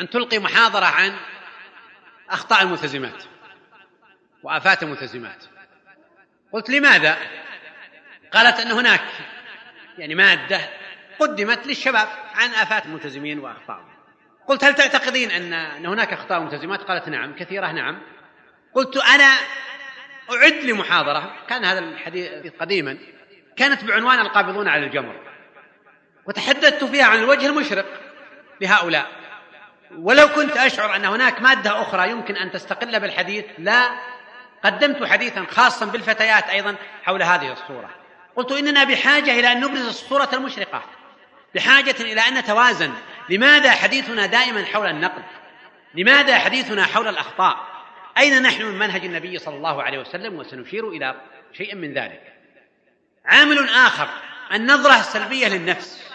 [0.00, 1.16] أن تلقي محاضرة عن
[2.30, 3.24] أخطاء الملتزمات
[4.42, 5.44] وآفات الملتزمات
[6.52, 7.16] قلت لماذا؟
[8.32, 9.04] قالت أن هناك
[9.98, 10.60] يعني مادة
[11.18, 13.92] قدمت للشباب عن آفات الملتزمين وأخطائهم
[14.46, 18.02] قلت هل تعتقدين أن أن هناك أخطاء ملتزمات؟ قالت نعم كثيرة نعم
[18.74, 19.36] قلت أنا
[20.30, 22.98] أعد لمحاضرة كان هذا الحديث قديما
[23.56, 25.20] كانت بعنوان القابضون على الجمر
[26.26, 28.01] وتحدثت فيها عن الوجه المشرق
[28.60, 29.06] لهؤلاء.
[29.98, 33.90] ولو كنت أشعر أن هناك مادة أخرى يمكن أن تستقل بالحديث لا.
[34.64, 37.90] قدمت حديثا خاصا بالفتيات أيضا حول هذه الصورة.
[38.36, 40.82] قلت إننا بحاجة إلى أن نبرز الصورة المشرقة.
[41.54, 42.92] بحاجة إلى أن نتوازن.
[43.28, 45.22] لماذا حديثنا دائما حول النقد؟
[45.94, 47.56] لماذا حديثنا حول الأخطاء؟
[48.18, 51.20] أين نحن من منهج النبي صلى الله عليه وسلم؟ وسنشير إلى
[51.52, 52.32] شيء من ذلك.
[53.24, 54.08] عامل آخر
[54.52, 56.11] النظرة السلبية للنفس.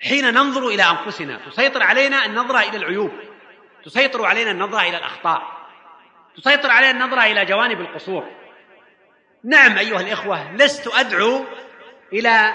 [0.00, 3.12] حين ننظر إلى أنفسنا تسيطر علينا النظرة إلى العيوب
[3.84, 5.58] تسيطر علينا النظرة إلى الأخطاء
[6.36, 8.30] تسيطر عليه النظرة إلى جوانب القصور.
[9.44, 11.44] نعم أيها الإخوة لست أدعو
[12.12, 12.54] إلى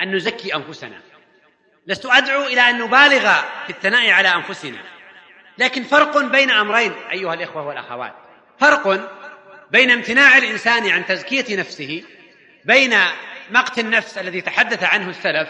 [0.00, 1.00] أن نزكي أنفسنا
[1.86, 3.32] لست أدعو إلى أن نبالغ
[3.66, 4.78] في الثناء على أنفسنا
[5.58, 8.14] لكن فرق بين أمرين أيها الإخوة والأخوات.
[8.60, 9.10] فرق
[9.70, 12.04] بين امتناع الإنسان عن تزكية نفسه
[12.64, 12.94] بين
[13.50, 15.48] مقت النفس الذي تحدث عنه السلف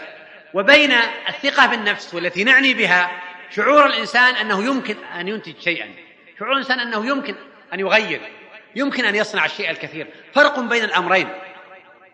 [0.55, 0.91] وبين
[1.29, 3.21] الثقة بالنفس والتي نعني بها
[3.55, 5.93] شعور الإنسان أنه يمكن أن ينتج شيئا.
[6.39, 7.35] شعور الإنسان أنه يمكن
[7.73, 8.21] أن يغير.
[8.75, 10.07] يمكن أن يصنع الشيء الكثير.
[10.33, 11.29] فرق بين الأمرين.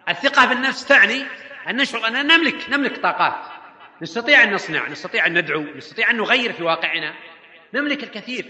[0.10, 1.26] الثقة بالنفس تعني
[1.70, 3.46] أن نشعر أننا نملك نملك طاقات.
[4.02, 7.14] نستطيع أن نصنع نستطيع أن ندعو نستطيع أن نغير في واقعنا.
[7.74, 8.46] نملك الكثير.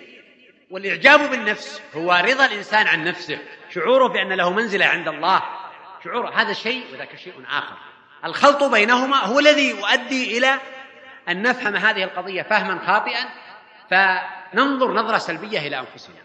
[0.69, 3.39] والإعجاب بالنفس هو رضا الإنسان عن نفسه.
[3.73, 5.43] شعوره بأن له منزلة عند الله.
[6.04, 7.90] شعور هذا شيء وذاك شيء آخر.
[8.25, 10.60] الخلط بينهما هو الذي يؤدي إلى
[11.29, 13.29] أن نفهم هذه القضية فهما خاطئا
[13.89, 16.15] فننظر نظرة سلبية إلى أنفسنا.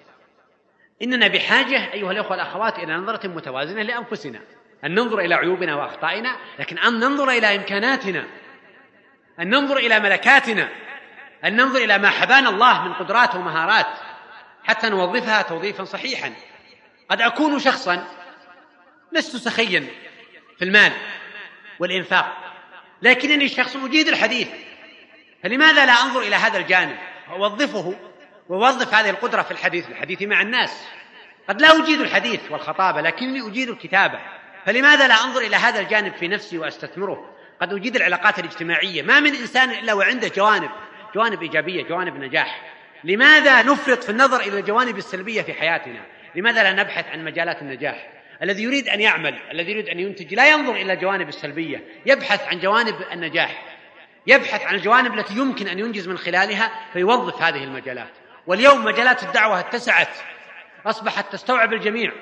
[1.02, 4.40] إننا بحاجة أيها الأخوة والأخوات إلى نظرة متوازنة لأنفسنا
[4.85, 8.24] أن ننظر إلى عيوبنا وأخطائنا لكن أن ننظر إلى إمكاناتنا
[9.40, 10.68] أن ننظر إلى ملكاتنا
[11.44, 13.87] أن ننظر إلى ما حبانا الله من قدرات ومهارات
[14.64, 16.32] حتى نوظفها توظيفا صحيحا.
[17.11, 18.06] قد أكون شخصا
[19.12, 19.87] لست سخيا
[20.59, 20.92] في المال.
[21.79, 22.37] والإنفاق.
[23.03, 24.49] لكنني شخص أجيد الحديث.
[25.43, 26.97] فلماذا لا أنظر إلى هذا الجانب؟
[27.31, 27.95] وأوظفه
[28.49, 30.87] ووظف هذه القدرة في الحديث الحديث مع الناس.
[31.49, 34.19] قد لا أجيد الحديث والخطابة لكنني أجيد الكتابة.
[34.67, 39.03] فلماذا لا أنظر إلى هذا الجانب في نفسي وأستثمره؟ قد أجيد العلاقات الاجتماعية.
[39.03, 40.71] ما من إنسان إلا وعنده جوانب
[41.15, 42.73] جوانب إيجابية جوانب نجاح.
[43.05, 46.01] لماذا نفرط في النظر إلى الجوانب السلبية في حياتنا؟
[46.35, 50.51] لماذا لا نبحث عن مجالات النجاح؟ الذي يريد أن يعمل الذي يريد أن ينتج لا
[50.51, 51.85] ينظر إلى الجوانب السلبية.
[52.07, 53.62] يبحث عن جوانب النجاح.
[54.27, 58.12] يبحث عن الجوانب التي يمكن أن ينجز من خلالها فيوظف هذه المجالات.
[58.46, 60.18] واليوم مجالات الدعوة اتسعت.
[60.87, 62.12] أصبحت تستوعب الجميع.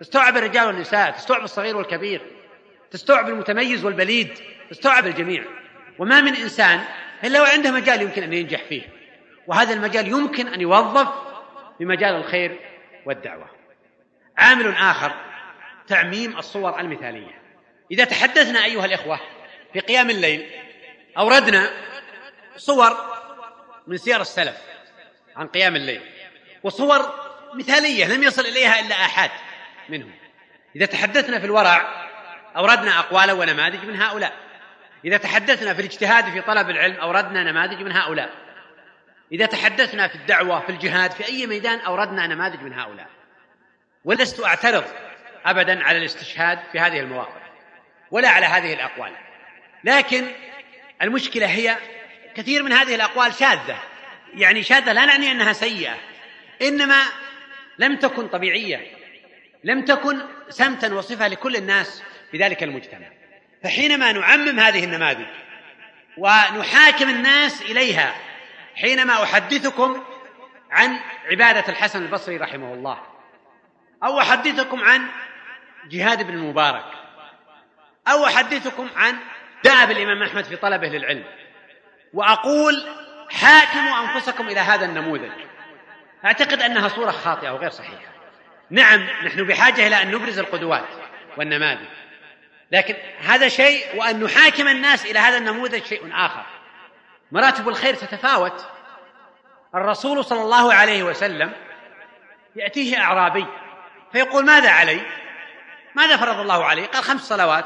[0.00, 2.20] تستوعب الرجال والنساء تستوعب الصغير والكبير.
[2.90, 4.38] تستوعب المتميز والبليد.
[4.70, 5.44] تستوعب الجميع.
[5.98, 6.80] وما من إنسان
[7.24, 8.82] إلا وعنده مجال يمكن أن ينجح فيه.
[9.46, 11.08] وهذا المجال يمكن أن يوظف
[11.80, 12.60] بمجال الخير
[13.06, 13.46] والدعوة.
[14.38, 15.12] عامل آخر.
[15.88, 17.42] تعميم الصور المثالية.
[17.90, 19.20] إذا تحدثنا أيها الإخوة
[19.72, 20.50] في قيام الليل
[21.18, 21.70] أوردنا
[22.56, 22.96] صور
[23.86, 24.56] من سير السلف
[25.36, 26.02] عن قيام الليل
[26.62, 29.30] وصور مثالية لم يصل إليها إلا آحاد
[29.88, 30.12] منهم.
[30.76, 32.06] إذا تحدثنا في الورع
[32.56, 34.32] أوردنا أقوالا ونماذج من هؤلاء.
[35.04, 38.30] إذا تحدثنا في الاجتهاد في طلب العلم أوردنا نماذج من هؤلاء.
[39.32, 43.08] إذا تحدثنا في الدعوة في الجهاد في أي ميدان أوردنا نماذج من هؤلاء.
[44.04, 44.84] ولست أعترض
[45.46, 47.42] أبدا على الاستشهاد في هذه المواقف
[48.10, 49.12] ولا على هذه الأقوال.
[49.84, 50.26] لكن
[51.02, 51.76] المشكلة هي
[52.34, 53.78] كثير من هذه الأقوال شاذة.
[54.34, 55.94] يعني شاذة لا نعني أنها سيئة
[56.62, 57.02] إنما
[57.78, 58.80] لم تكن طبيعية
[59.64, 63.06] لم تكن سمتا وصفة لكل الناس في ذلك المجتمع.
[63.64, 65.26] فحينما نعمم هذه النماذج
[66.16, 68.14] ونحاكم الناس إليها
[68.74, 70.02] حينما أحدثكم
[70.70, 70.98] عن
[71.30, 72.98] عبادة الحسن البصري رحمه الله
[74.04, 75.06] أو أحدثكم عن
[75.90, 76.84] جهاد بن المبارك
[78.08, 79.16] أو أحدثكم عن
[79.64, 81.24] دأب الإمام أحمد في طلبه للعلم.
[82.12, 82.86] وأقول
[83.30, 85.30] حاكموا أنفسكم إلى هذا النموذج.
[86.24, 88.12] أعتقد أنها صورة خاطئة وغير صحيحة.
[88.70, 90.84] نعم نحن بحاجة إلى أن نبرز القدوات
[91.36, 91.86] والنماذج.
[92.72, 92.94] لكن
[93.26, 96.46] هذا شيء وأن نحاكم الناس إلى هذا النموذج شيء آخر.
[97.32, 98.66] مراتب الخير تتفاوت.
[99.74, 101.52] الرسول صلى الله عليه وسلم
[102.56, 103.46] يأتيه أعرابي
[104.12, 105.00] فيقول ماذا علي؟
[105.96, 107.64] ماذا فرض الله عليه؟ قال خمس صلوات.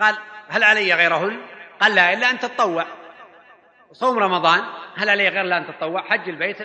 [0.00, 0.18] قال
[0.48, 1.40] هل علي غيرهن؟
[1.80, 2.86] قال لا إلا أن تتطوع
[3.92, 4.64] صوم رمضان
[4.96, 6.58] هل علي غير لا أن تتطوع حج البيت.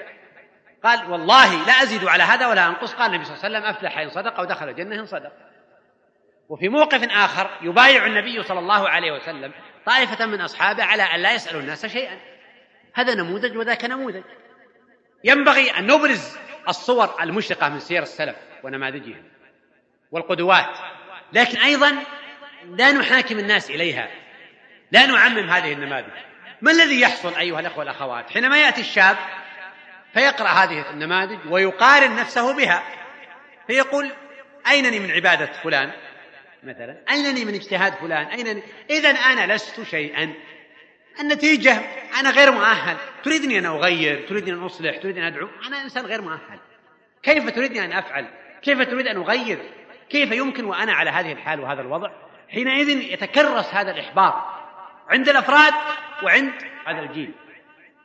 [0.83, 2.93] قال والله لا أزيد على هذا ولا أنقص.
[2.93, 5.31] قال النبي صلى الله عليه وسلم أفلح إن صدق ودخل الجنة إن صدق.
[6.49, 9.53] وفي موقف آخر يبايع النبي صلى الله عليه وسلم
[9.85, 12.19] طائفة من أصحابه على أن لا يسألوا الناس شيئا.
[12.93, 14.23] هذا نموذج وذاك نموذج.
[15.23, 19.23] ينبغي أن نبرز الصور المشرقة من سير السلف ونماذجهم.
[20.11, 20.77] والقدوات.
[21.33, 21.95] لكن أيضا
[22.65, 24.09] لا نحاكم الناس إليها.
[24.91, 26.13] لا نعمم هذه النماذج.
[26.61, 29.17] ما الذي يحصل أيها الأخوة والأخوات؟ حينما يأتي الشاب
[30.13, 32.83] فيقرأ هذه النماذج ويقارن نفسه بها.
[33.67, 34.11] فيقول
[34.67, 35.91] أينني من عبادة فلان؟
[36.63, 40.33] مثلا أينني من اجتهاد فلان؟ أينني إذا أنا لست شيئا.
[41.19, 41.81] النتيجة
[42.19, 42.97] أنا غير مؤهل.
[43.23, 45.49] تريدني أن أغير تريدني أن أصلح تريدني أن أدعو.
[45.67, 46.59] أنا إنسان غير مؤهل.
[47.23, 48.25] كيف تريدني أن أفعل؟
[48.61, 49.59] كيف تريد أن أغير؟
[50.09, 52.11] كيف يمكن وأنا على هذه الحال وهذا الوضع؟
[52.49, 54.33] حينئذ يتكرس هذا الإحباط
[55.09, 55.73] عند الأفراد
[56.23, 56.53] وعند
[56.85, 57.31] هذا الجيل.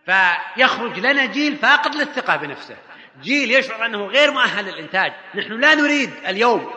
[0.07, 2.77] فيخرج لنا جيل فاقد للثقة بنفسه.
[3.23, 5.13] جيل يشعر أنه غير مؤهل للإنتاج.
[5.35, 6.71] نحن لا نريد اليوم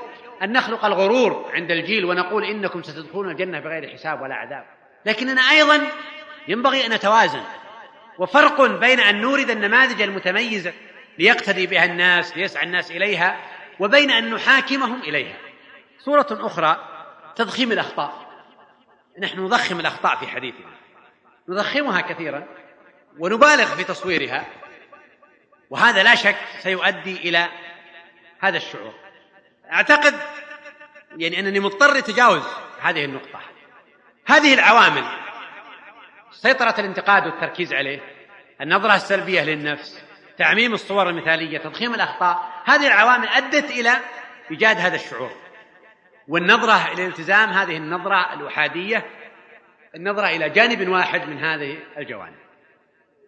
[0.44, 4.66] أن نخلق الغرور عند الجيل ونقول إنكم ستدخلون الجنة بغير حساب ولا عذاب.
[5.06, 5.88] لكننا أيضا
[6.48, 7.44] ينبغي أن نتوازن.
[8.20, 10.74] وفرق بين أن نورد النماذج المتميزة
[11.20, 13.38] ليقتدي بها الناس ليسعى الناس إليها
[13.80, 15.38] وبين أن نحاكمهم إليها.
[16.00, 16.78] صورة أخرى
[17.36, 18.28] تضخيم الأخطاء.
[19.20, 20.72] نحن نضخم الأخطاء في حديثنا.
[21.50, 22.48] نضخمها كثيرا
[23.20, 24.46] ونبالغ في تصويرها.
[25.70, 27.50] وهذا لا شك سيؤدي إلى
[28.40, 28.94] هذا الشعور.
[29.72, 30.14] أعتقد
[31.18, 32.44] يعني أنني مضطر لتجاوز
[32.82, 33.40] هذه النقطة.
[34.26, 35.04] هذه العوامل.
[36.32, 38.00] سيطرة الانتقاد والتركيز عليه.
[38.62, 40.07] النظرة السلبية للنفس.
[40.38, 42.62] تعميم الصور المثالية تضخيم الأخطاء.
[42.66, 43.92] هذه العوامل أدت إلى
[44.52, 45.32] إيجاد هذا الشعور.
[46.28, 49.06] والنظرة إلى الالتزام هذه النظرة الأحادية
[49.96, 52.36] النظرة إلى جانب واحد من هذه الجوانب.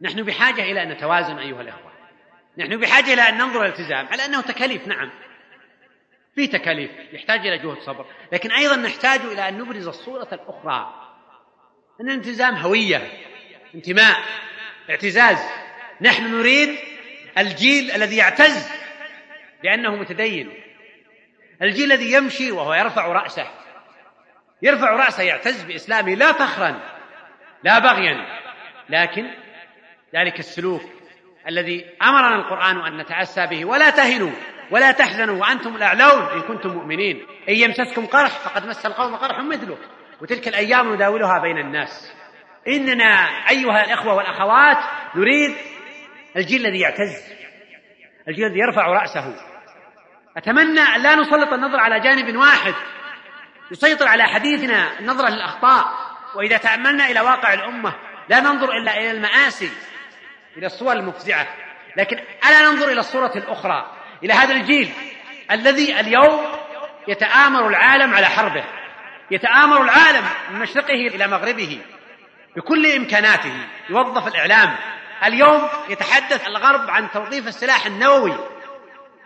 [0.01, 1.91] نحن بحاجة إلى أن نتوازن أيها الإخوة.
[2.57, 4.07] نحن بحاجة إلى أن ننظر الالتزام.
[4.11, 5.11] على أنه تكاليف؟ نعم.
[6.35, 8.05] في تكاليف يحتاج إلى جهد صبر.
[8.31, 10.93] لكن أيضا نحتاج إلى أن نبرز الصورة الأخرى.
[12.01, 13.11] أن الالتزام هوية
[13.75, 14.17] انتماء
[14.89, 15.37] اعتزاز.
[16.01, 16.88] نحن نريد
[17.39, 18.71] الجيل الذي يعتز
[19.63, 20.53] بأنه متدين.
[21.61, 23.47] الجيل الذي يمشي وهو يرفع رأسه.
[24.61, 26.79] يرفع رأسه يعتز بإسلامه لا فخرا
[27.63, 28.25] لا بغيا.
[28.89, 29.31] لكن
[30.15, 30.81] ذلك السلوك
[31.47, 33.65] الذي أمرنا القرآن أن نتأسى به.
[33.65, 34.31] ولا تهنوا
[34.71, 37.25] ولا تحزنوا وأنتم الأعلون إن كنتم مؤمنين.
[37.49, 39.77] إن يمسسكم قرح فقد مس القوم قرح مثله
[40.21, 42.13] وتلك الأيام نداولها بين الناس.
[42.67, 43.13] إننا
[43.49, 44.77] أيها الإخوة والأخوات
[45.15, 45.55] نريد
[46.39, 47.23] الجيل الذي يعتز.
[48.27, 49.35] الجيل الذي يرفع رأسه.
[50.37, 52.73] أتمنى أن لا نسلط النظر على جانب واحد.
[53.71, 56.09] يسيطر على حديثنا النظرة للأخطاء.
[56.35, 57.93] وإذا تأملنا إلى واقع الأمة
[58.29, 59.71] لا ننظر إلا إلى المآسي
[60.57, 61.47] إلى الصور المفزعة.
[61.97, 62.17] لكن
[62.49, 63.91] ألا ننظر إلى الصورة الأخرى
[64.23, 64.89] إلى هذا الجيل
[65.51, 66.45] الذي اليوم
[67.07, 68.63] يتآمر العالم على حربه.
[69.31, 71.81] يتآمر العالم من مشرقه إلى مغربه
[72.55, 73.53] بكل إمكاناته.
[73.89, 74.75] يوظف الإعلام.
[75.23, 78.33] اليوم يتحدث الغرب عن توظيف السلاح النووي.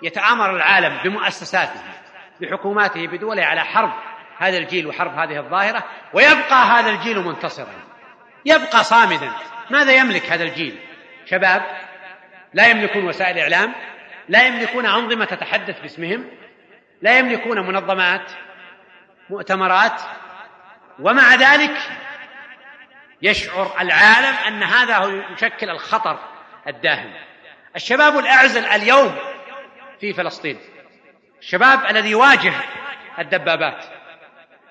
[0.01, 1.81] يتآمر العالم بمؤسساته
[2.41, 3.93] بحكوماته بدوله على حرب
[4.37, 5.83] هذا الجيل وحرب هذه الظاهرة
[6.13, 7.73] ويبقى هذا الجيل منتصرا.
[8.45, 9.31] يبقى صامدا.
[9.69, 10.79] ماذا يملك هذا الجيل؟
[11.25, 11.63] شباب
[12.53, 13.73] لا يملكون وسائل إعلام
[14.29, 16.25] لا يملكون أنظمة تتحدث باسمهم
[17.01, 18.31] لا يملكون منظمات
[19.29, 20.01] مؤتمرات
[20.99, 21.77] ومع ذلك
[23.23, 26.19] يشعر العالم أن هذا هو يشكل الخطر
[26.67, 27.13] الداهم.
[27.75, 29.15] الشباب الأعزل اليوم
[29.99, 30.59] في فلسطين.
[31.39, 32.53] الشباب الذي يواجه
[33.19, 33.85] الدبابات.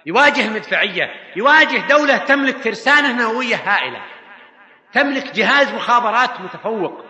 [0.06, 4.02] يواجه المدفعية يواجه دولة تملك ترسانة نووية هائلة.
[4.92, 7.04] تملك جهاز مخابرات متفوق.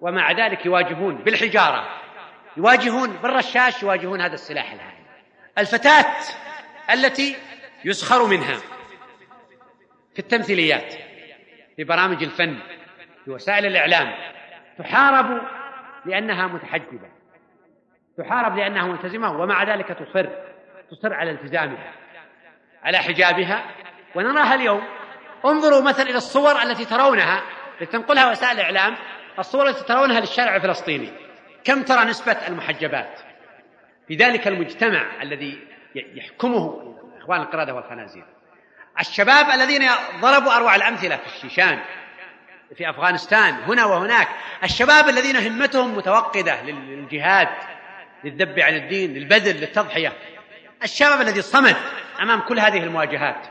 [0.00, 2.00] ومع ذلك يواجهون بالحجارة.
[2.56, 3.82] يواجهون بالرشاش.
[3.82, 5.04] يواجهون هذا السلاح الهائل.
[5.58, 6.14] الفتاة
[6.90, 7.36] التي
[7.84, 8.73] يسخر منها.
[10.14, 10.94] في التمثيليات
[11.76, 12.58] في برامج الفن
[13.24, 14.14] في وسائل الإعلام.
[14.78, 15.42] تحارب
[16.06, 17.08] لأنها متحجبة.
[18.18, 20.26] تحارب لأنها ملتزمة ومع ذلك تصر
[20.90, 21.92] تصر على التزامها
[22.82, 23.64] على حجابها.
[24.14, 24.82] ونراها اليوم.
[25.44, 27.42] انظروا مثلا إلى الصور التي ترونها
[27.80, 28.96] التي تنقلها وسائل الإعلام.
[29.38, 31.10] الصور التي ترونها للشارع الفلسطيني.
[31.64, 33.20] كم ترى نسبة المحجبات؟
[34.08, 35.58] في ذلك المجتمع الذي
[35.94, 38.33] يحكمه إخوان القردة والخنازير.
[39.00, 39.88] الشباب الذين
[40.20, 41.80] ضربوا أروع الأمثلة في الشيشان
[42.76, 44.28] في أفغانستان هنا وهناك.
[44.64, 47.48] الشباب الذين همتهم متوقدة للجهاد
[48.24, 50.12] للذب عن الدين للبذل للتضحية.
[50.82, 51.76] الشباب الذي صمد
[52.22, 53.46] أمام كل هذه المواجهات.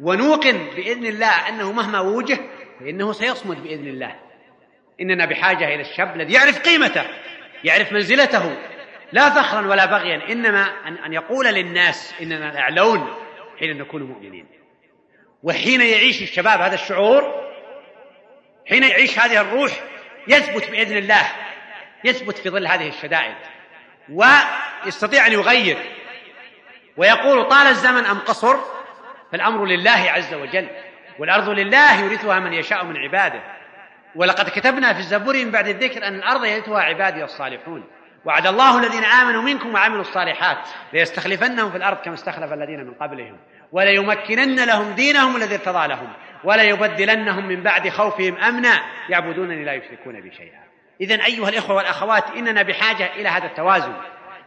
[0.00, 2.38] ونوقن بإذن الله أنه مهما وجه
[2.80, 4.14] فإنه سيصمد بإذن الله.
[5.00, 7.04] إننا بحاجة إلى الشاب الذي يعرف قيمته
[7.64, 8.56] يعرف منزلته.
[9.12, 10.66] لا فخرا ولا بغيا إنما
[11.06, 13.25] أن يقول للناس إننا الأعلون
[13.58, 14.46] حين نكون مؤمنين.
[15.42, 17.50] وحين يعيش الشباب هذا الشعور
[18.68, 19.72] حين يعيش هذه الروح
[20.28, 21.22] يثبت بإذن الله
[22.04, 23.36] يثبت في ظل هذه الشدائد.
[24.10, 25.76] ويستطيع أن يغير.
[26.96, 28.56] ويقول طال الزمن أم قصر؟
[29.32, 30.68] فالأمر لله عز وجل
[31.18, 33.42] والأرض لله يورثها من يشاء من عباده.
[34.14, 37.84] ولقد كتبنا في الزبور من بعد الذكر أن الأرض يرثها عبادي الصالحون.
[38.26, 40.58] وعد الله الذين آمنوا منكم وعملوا الصالحات
[40.92, 43.36] ليستخلفنهم في الأرض كما استخلف الذين من قبلهم
[43.72, 46.12] وليمكنن لهم دينهم الذي ارتضى لهم
[46.44, 50.66] وليبدلنهم من بعد خوفهم أمنا يعبدونني لا يشركون بي شيئا.
[51.00, 53.92] اذا أيها الإخوة والأخوات إننا بحاجة إلى هذا التوازن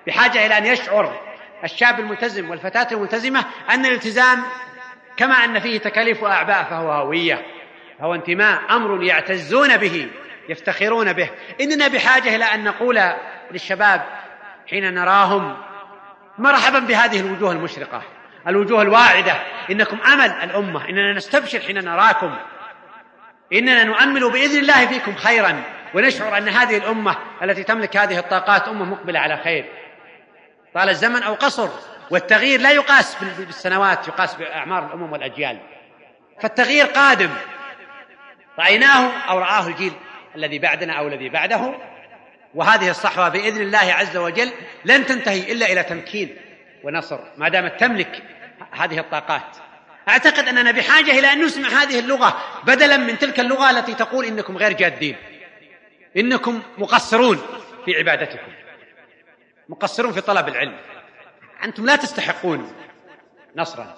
[0.08, 1.22] بحاجة إلى أن يشعر
[1.64, 4.44] الشاب الملتزم والفتاة الملتزمة أن الالتزام
[5.18, 7.46] كما أن فيه تكاليف واعباء فهو هوية
[8.00, 10.08] فهو انتماء أمر يعتزون به
[10.50, 11.30] يفتخرون به.
[11.62, 13.00] إننا بحاجة إلى أن نقول
[13.52, 14.06] للشباب
[14.70, 15.58] حين نراهم
[16.38, 18.02] مرحبا بهذه الوجوه المشرقة.
[18.48, 19.36] الوجوه الواعدة.
[19.72, 20.90] إنكم أمل الأمة.
[20.90, 22.36] إننا نستبشر حين نراكم.
[23.54, 25.64] إننا نؤمل بإذن الله فيكم خيرا.
[25.94, 29.66] ونشعر أن هذه الأمة التي تملك هذه الطاقات أمة مقبلة على خير.
[30.74, 31.70] طال الزمن أو قصر
[32.12, 35.60] والتغيير لا يقاس بالسنوات يقاس بأعمار الأمم والأجيال.
[36.42, 37.30] فالتغيير قادم.
[38.60, 39.94] رأيناه أو رآه الجيل
[40.36, 41.89] الذي بعدنا أو الذي بعده.
[42.56, 44.52] وهذه الصحوة بإذن الله عز وجل
[44.86, 46.38] لن تنتهي إلا إلى تمكين
[46.84, 48.24] ونصر ما دامت تملك
[48.72, 49.58] هذه الطاقات.
[50.10, 54.58] أعتقد أننا بحاجة إلى أن نسمع هذه اللغة بدلا من تلك اللغة التي تقول إنكم
[54.58, 55.16] غير جادين
[56.18, 57.42] إنكم مقصرون
[57.86, 58.52] في عبادتكم
[59.70, 60.78] مقصرون في طلب العلم.
[61.64, 62.74] أنتم لا تستحقون
[63.56, 63.96] نصرا.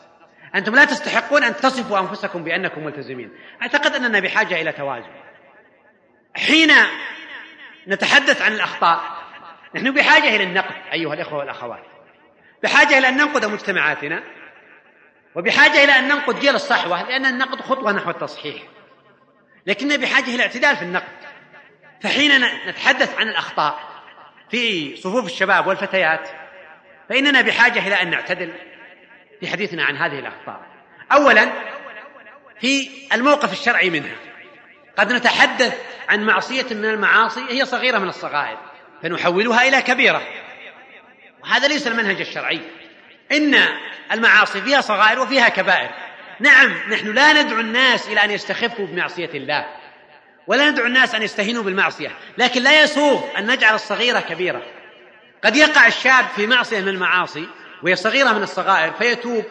[0.55, 3.31] أنتم لا تستحقون أن تصفوا أنفسكم بأنكم ملتزمين.
[3.61, 5.11] أعتقد أننا بحاجة إلى توازن
[6.35, 6.71] حين
[7.87, 9.21] نتحدث عن الأخطاء.
[9.75, 11.83] نحن بحاجة إلى النقد أيها الإخوة والأخوات.
[12.63, 14.23] بحاجة إلى أن ننقد مجتمعاتنا
[15.35, 18.61] وبحاجة إلى أن ننقد جيل الصحوة لأن النقد خطوة نحو التصحيح.
[19.67, 21.21] لكننا بحاجة إلى اعتدال في النقد.
[22.01, 22.31] فحين
[22.67, 23.79] نتحدث عن الأخطاء
[24.51, 26.29] في صفوف الشباب والفتيات
[27.09, 28.53] فإننا بحاجة إلى أن نعتدل
[29.39, 30.61] في حديثنا عن هذه الأخطاء.
[31.11, 31.49] أولا
[32.59, 34.15] في الموقف الشرعي منها.
[34.97, 38.57] قد نتحدث عن معصية من المعاصي هي صغيرة من الصغائر
[39.03, 40.21] فنحولها إلى كبيرة.
[41.43, 42.61] وهذا ليس المنهج الشرعي.
[43.31, 43.55] إن
[44.11, 45.89] المعاصي فيها صغائر وفيها كبائر.
[46.39, 49.65] نعم نحن لا ندعو الناس إلى أن يستخفوا بمعصية الله
[50.47, 54.61] ولا ندعو الناس أن يستهينوا بالمعصية لكن لا يسوغ أن نجعل الصغيرة كبيرة.
[55.43, 57.47] قد يقع الشاب في معصية من المعاصي
[57.83, 59.45] وهي صغيرة من الصغائر فيتوب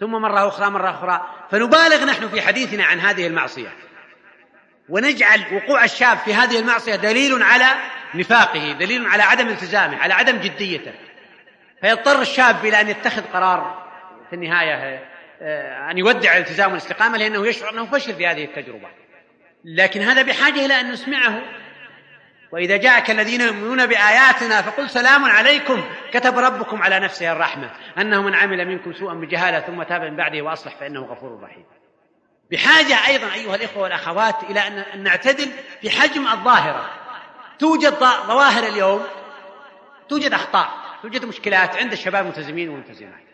[0.00, 3.72] ثم مرة أخرى مرة أخرى فنبالغ نحن في حديثنا عن هذه المعصية.
[4.90, 7.66] ونجعل وقوع الشاب في هذه المعصية دليل على
[8.14, 10.92] نفاقه دليل على عدم التزامه على عدم جديته.
[11.80, 13.88] فيضطر الشاب إلى أن يتخذ قرار
[14.30, 15.04] في النهاية
[15.42, 18.88] آه، أن يودع الالتزام والاستقامة لأنه يشعر أنه فشل في هذه التجربة.
[19.64, 21.42] لكن هذا بحاجة إلى أن نسمعه.
[22.52, 27.70] وإذا جاءك الذين يؤمنون بآياتنا فقل سلام عليكم كتب ربكم على نفسه الرحمة.
[27.98, 31.64] أنه من عمل منكم سوءا بجهالة ثم تاب من بعده وأصلح فإنه غفور رحيم.
[32.50, 36.90] بحاجة أيضا أيها الإخوة والأخوات إلى أن نعتدل في حجم الظاهرة.
[37.58, 37.94] توجد
[38.26, 39.04] ظواهر اليوم
[40.08, 40.70] توجد أخطاء
[41.02, 43.24] توجد مشكلات عند الشباب الملتزمين والملتزمات.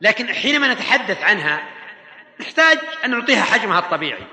[0.00, 1.62] لكن حينما نتحدث عنها
[2.40, 4.26] نحتاج أن نعطيها حجمها الطبيعي.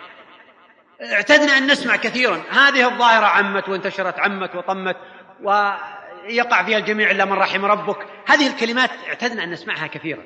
[1.01, 4.97] اعتدنا أن نسمع كثيرا هذه الظاهرة عمت وانتشرت عمت وطمت
[5.41, 8.07] ويقع فيها الجميع إلا من رحم ربك.
[8.27, 10.23] هذه الكلمات اعتدنا أن نسمعها كثيرا.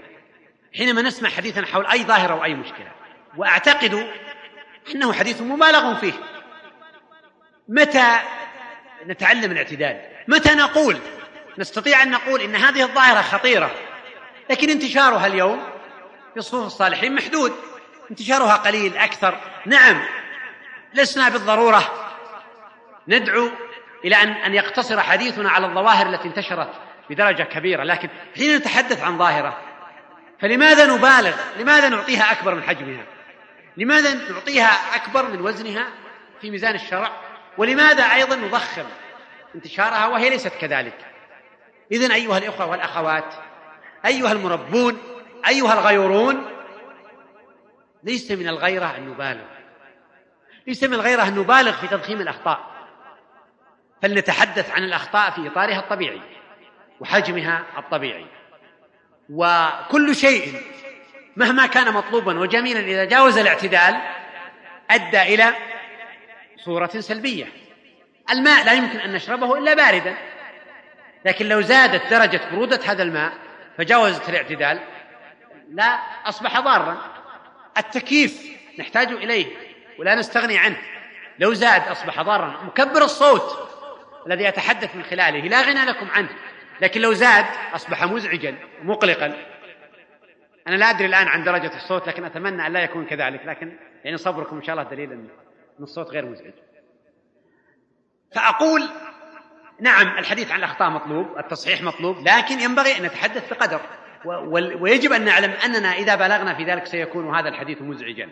[0.78, 3.03] حينما نسمع حديثا حول أي ظاهرة أو أي مشكلة.
[3.38, 4.08] وأعتقد
[4.96, 6.14] أنه حديث مبالغ فيه.
[7.68, 8.20] متى
[9.06, 10.98] نتعلم الاعتدال؟ متى نقول؟
[11.58, 13.72] نستطيع أن نقول إن هذه الظاهرة خطيرة
[14.50, 15.64] لكن انتشارها اليوم
[16.34, 17.54] في صفوف الصالحين محدود.
[18.12, 19.38] انتشارها قليل أكثر.
[19.66, 20.06] نعم
[20.94, 22.10] لسنا بالضرورة
[23.08, 23.50] ندعو
[24.06, 26.70] إلى أن أن يقتصر حديثنا على الظواهر التي انتشرت
[27.10, 27.84] بدرجة كبيرة.
[27.84, 29.58] لكن حين نتحدث عن ظاهرة
[30.40, 33.13] فلماذا نبالغ؟ لماذا نعطيها أكبر من حجمها؟
[33.78, 35.88] لماذا نعطيها أكبر من وزنها
[36.42, 37.12] في ميزان الشرع؟
[37.58, 38.86] ولماذا أيضا نضخم
[39.56, 41.06] انتشارها وهي ليست كذلك؟
[41.92, 43.34] إذا أيها الإخوة والأخوات
[44.06, 44.98] أيها المربون
[45.48, 46.46] أيها الغيورون
[48.04, 49.46] ليس من الغيرة أن نبالغ
[50.68, 52.74] ليس من الغيرة أن نبالغ في تضخيم الأخطاء
[54.02, 56.22] فلنتحدث عن الأخطاء في إطارها الطبيعي
[57.00, 58.26] وحجمها الطبيعي
[59.30, 60.62] وكل شيء
[61.36, 64.02] مهما كان مطلوبا وجميلا إذا جاوز الاعتدال
[64.92, 65.54] أدى إلى
[66.58, 67.46] صورة سلبية.
[68.32, 70.16] الماء لا يمكن أن نشربه إلا باردا.
[71.26, 73.34] لكن لو زادت درجة برودة هذا الماء
[73.78, 74.80] فجاوزت الاعتدال
[75.70, 76.98] لا أصبح ضارا.
[77.78, 78.44] التكييف
[78.80, 79.46] نحتاج إليه
[80.00, 80.78] ولا نستغني عنه.
[81.40, 82.62] لو زاد أصبح ضارا.
[82.66, 83.70] مكبر الصوت
[84.28, 86.30] الذي أتحدث من خلاله لا غنى لكم عنه.
[86.82, 89.53] لكن لو زاد أصبح مزعجا مقلقا
[90.68, 94.18] أنا لا أدري الآن عن درجة الصوت لكن أتمنى أن لا يكون كذلك لكن يعني
[94.18, 95.28] صبركم إن شاء الله دليل أن
[95.80, 96.54] الصوت غير مزعج.
[98.36, 98.90] فأقول
[99.80, 103.82] نعم الحديث عن الأخطاء مطلوب التصحيح مطلوب لكن ينبغي أن نتحدث بقدر.
[104.80, 108.30] ويجب أن نعلم أننا إذا بلغنا في ذلك سيكون هذا الحديث مزعجا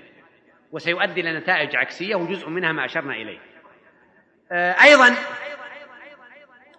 [0.71, 3.39] وسيؤدي إلى نتائج عكسية وجزء منها ما أشرنا إليه.
[4.51, 5.15] آه، أيضا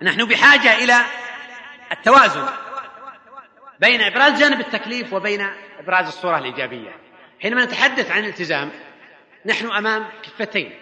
[0.02, 0.96] نحن بحاجة إلى
[1.92, 2.61] التوازن.
[3.82, 5.46] بين إبراز جانب التكليف وبين
[5.78, 6.90] إبراز الصورة الإيجابية.
[7.42, 8.70] حينما نتحدث عن الالتزام
[9.46, 10.72] نحن أمام كفتين.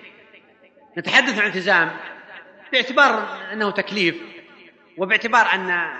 [0.98, 1.90] نتحدث عن التزام
[2.72, 4.16] باعتبار أنه تكليف
[4.98, 5.90] وباعتبار أن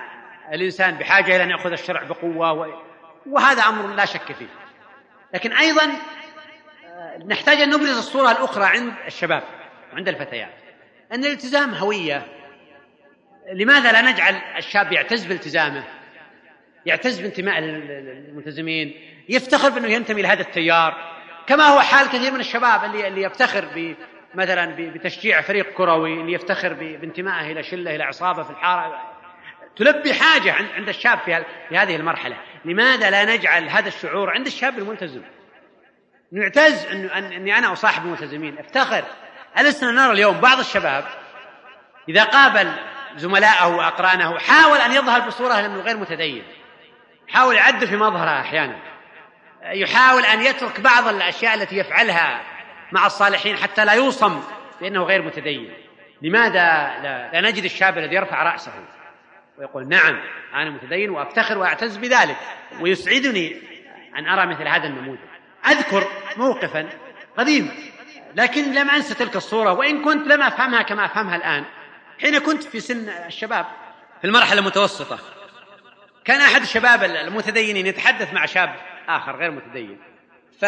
[0.53, 2.83] الإنسان بحاجة إلى أن يأخذ الشرع بقوة
[3.27, 4.49] وهذا أمر لا شك فيه.
[5.35, 5.85] لكن أيضا
[6.87, 9.43] آه، نحتاج أن نبرز الصورة الأخرى عند الشباب
[9.93, 10.55] وعند الفتيات.
[11.13, 12.27] أن الالتزام هوية.
[13.53, 16.00] لماذا لا نجعل الشاب يعتز بالتزامه؟
[16.87, 18.95] يعتز بانتماء الملتزمين
[19.29, 21.11] يفتخر بأنه ينتمي لهذا التيار.
[21.47, 23.95] كما هو حال كثير من الشباب اللي اللي يفتخر ب
[24.35, 28.99] مثلا بتشجيع فريق كروي اللي يفتخر بانتمائه إلى شلة إلى عصابة في الحارة.
[29.77, 31.45] تلبي حاجة عند الشاب في
[31.77, 32.37] هذه المرحلة.
[32.65, 35.23] لماذا لا نجعل هذا الشعور عند الشاب الملتزم؟
[36.33, 38.59] انه أني أنا أصاحب الملتزمين.
[38.59, 39.05] أفتخر.
[39.59, 40.41] ألسنا نرى اليوم.
[40.41, 41.05] بعض الشباب
[42.09, 42.73] إذا قابل
[43.17, 46.43] زملائه وأقرانه حاول أن يظهر بصورة إنه غير متدين.
[47.31, 48.77] يحاول يعدل في مظهره أحيانا.
[49.63, 52.41] يحاول أن يترك بعض الأشياء التي يفعلها
[52.93, 54.43] مع الصالحين حتى لا يوصم
[54.81, 55.75] بأنه غير متدين.
[56.23, 56.53] لماذا
[57.03, 58.73] لا, لا نجد الشاب الذي يرفع رأسه
[59.59, 60.21] ويقول نعم
[60.55, 62.37] أنا متدين وأفتخر وأعتز بذلك
[62.81, 63.63] ويسعدني
[64.19, 65.19] أن أرى مثل هذا النموذج.
[65.67, 66.89] أذكر موقفا
[67.39, 67.71] قديم
[68.35, 71.65] لكن لم أنسى تلك الصورة وإن كنت لم أفهمها كما أفهمها الآن.
[72.21, 73.67] حين كنت في سن الشباب
[74.21, 75.19] في المرحلة المتوسطة
[76.31, 78.75] كان أحد الشباب المتدينين يتحدث مع شاب
[79.09, 80.01] آخر غير متدين.
[80.61, 80.65] ف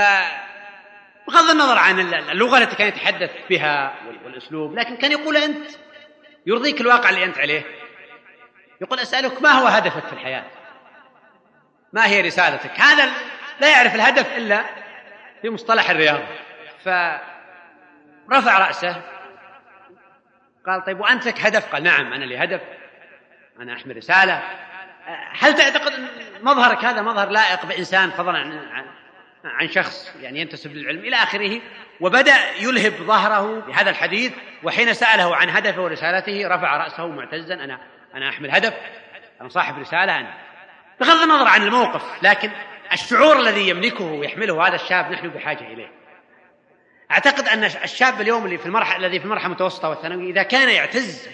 [1.28, 3.94] بغض النظر عن اللغة التي كان يتحدث بها
[4.24, 5.70] والأسلوب لكن كان يقول أنت
[6.46, 7.62] يرضيك الواقع اللي أنت عليه.
[8.80, 10.44] يقول أسألك ما هو هدفك في الحياة؟
[11.92, 13.10] ما هي رسالتك؟ هذا
[13.60, 14.64] لا يعرف الهدف إلا
[15.42, 16.26] في مصطلح الرياضه
[16.84, 19.02] فرفع رأسه.
[20.66, 22.60] قال طيب وأنت لك هدف؟ قال نعم أنا لي هدف.
[23.60, 24.42] أنا أحمل رسالة.
[25.38, 26.09] هل تعتقد أن
[26.42, 28.84] مظهرك هذا مظهر لائق بإنسان فضلا عن
[29.44, 31.61] عن شخص يعني ينتسب للعلم إلى آخره
[32.00, 34.32] وبدأ يلهب ظهره بهذا الحديث
[34.62, 37.55] وحين سأله عن هدفه ورسالته رفع رأسه معتزا.
[37.55, 37.78] أنا
[38.14, 38.74] أنا أحمل هدف.
[39.40, 40.34] أنا صاحب رسالة أنا.
[41.00, 42.50] بغض النظر عن الموقف لكن
[42.92, 45.90] الشعور الذي يملكه ويحمله هذا الشاب نحن بحاجة إليه.
[47.11, 51.28] أعتقد أن الشاب اليوم اللي في المرحله الذي في المرحلة المتوسطة والثانوي إذا كان يعتز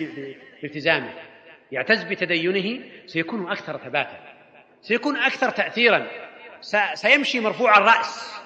[0.62, 1.10] بالتزامه
[1.72, 4.20] يعتز بتدينه سيكون أكثر ثباتا
[4.82, 6.06] سيكون أكثر تاثيرا
[6.94, 8.40] سيمشي مرفوع الرأس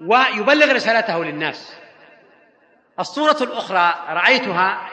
[0.00, 1.76] ويبلغ رسالته للناس.
[3.00, 4.88] الصورة الأخرى رأيتها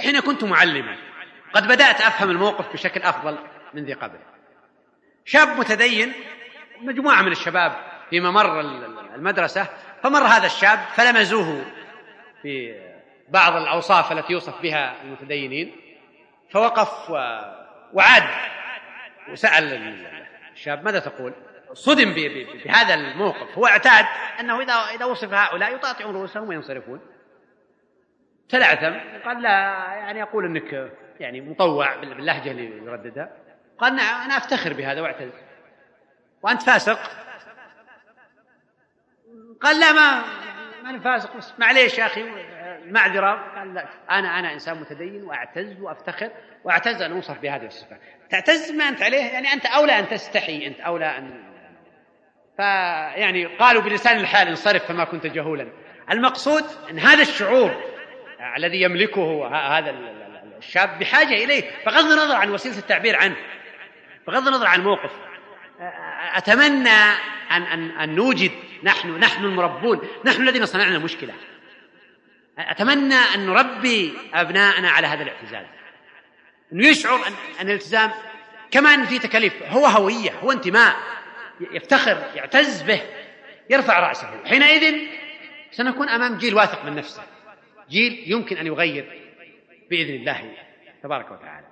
[0.00, 0.96] حين كنت معلما
[1.52, 3.38] قد بدأت أفهم الموقف بشكل أفضل
[3.74, 4.18] من ذي قبل.
[5.24, 6.12] شاب متدين
[6.80, 7.72] مجموعة من الشباب
[8.10, 8.60] في ممر
[9.14, 9.66] المدرسة
[10.02, 11.64] فمر هذا الشاب فلمزوه
[12.42, 12.80] في
[13.28, 15.81] بعض الأوصاف التي يوصف بها المتدينين.
[16.52, 17.10] فوقف
[17.92, 18.22] وعاد
[19.28, 19.96] وسأل
[20.52, 21.32] الشاب ماذا تقول؟
[21.72, 23.58] صدم بهذا الموقف.
[23.58, 24.06] هو اعتاد
[24.40, 27.00] أنه اذا إذا وصف هؤلاء يطاطعون رؤوسهم وينصرفون.
[28.48, 28.94] تلعثم
[29.24, 29.50] قال لا
[29.94, 33.32] يعني أقول إنك يعني مطوع باللهجة اللي يرددها.
[33.78, 35.30] قال نعم أنا أفتخر بهذا واعتز
[36.42, 36.98] وأنت فاسق.
[39.60, 40.22] قال لا ما
[40.82, 42.51] ما أنا فاسق بس معليش يا أخي.
[42.86, 46.30] المعذره قال لا أنا أنا إنسان متدين وأعتز وأفتخر
[46.64, 47.96] وأعتز أن اوصف بهذه الصفة.
[48.30, 51.52] تعتز ما أنت عليه؟ يعني أنت أولى أن تستحي أنت أولى أن
[52.56, 55.72] فيعني قالوا بلسان الحال انصرف فما كنت جهولا.
[56.10, 57.82] المقصود إن هذا الشعور
[58.56, 59.46] الذي يملكه
[59.78, 59.90] هذا
[60.58, 61.70] الشاب بحاجة إليه.
[61.86, 63.36] بغض النظر عن وسيلة التعبير عنه
[64.26, 65.10] بغض النظر عن الموقف
[66.34, 66.88] أتمنى
[67.50, 68.50] أن أن أن نوجد
[68.84, 71.34] نحن نحن المربون نحن الذين صنعنا المشكلة.
[72.58, 75.66] أتمنى أن نربي أبناءنا على هذا الاعتزاز
[76.72, 78.12] انه يشعر ان أن الالتزام
[78.70, 79.62] كما ان في تكاليف.
[79.62, 80.96] هو هوية هو انتماء.
[81.60, 83.02] يفتخر يعتز به
[83.70, 84.28] يرفع رأسه.
[84.46, 85.08] حينئذ
[85.70, 87.22] سنكون أمام جيل واثق من نفسه.
[87.90, 89.32] جيل يمكن أن يغير
[89.90, 90.52] بإذن الله
[91.02, 91.66] تبارك وتعالى.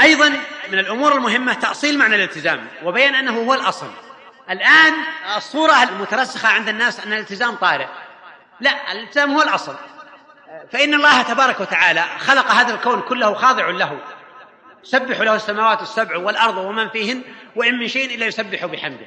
[0.00, 0.28] أيضا
[0.72, 3.90] من الأمور المهمة تأصيل معنى الالتزام وبيان أنه هو الأصل.
[4.50, 4.92] الآن
[5.36, 7.86] الصورة المترسخة عند الناس أن الالتزام طارئ.
[8.60, 9.74] لا الالتزام هو الأصل.
[10.72, 13.98] فإن الله تبارك وتعالى خلق هذا الكون كله خاضع له.
[14.82, 17.22] سبح له السماوات السبع والأرض ومن فيهن
[17.56, 19.06] وإن من شيء إلا يسبح بحمده.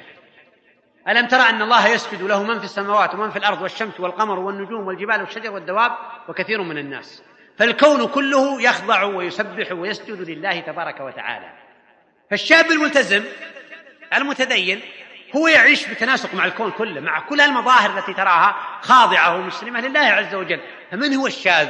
[1.08, 4.86] ألم ترى أن الله يسجد له من في السماوات ومن في الأرض والشمس والقمر والنجوم
[4.86, 5.92] والجبال والشجر والدواب
[6.28, 7.22] وكثير من الناس.
[7.58, 11.52] فالكون كله يخضع ويسبح ويسجد لله تبارك وتعالى.
[12.30, 13.24] فالشاب الملتزم
[14.14, 14.80] المتدين
[15.36, 20.34] هو يعيش بتناسق مع الكون كله مع كل المظاهر التي تراها خاضعه ومسلمه لله عز
[20.34, 20.60] وجل.
[20.90, 21.68] فمن هو الشاذ؟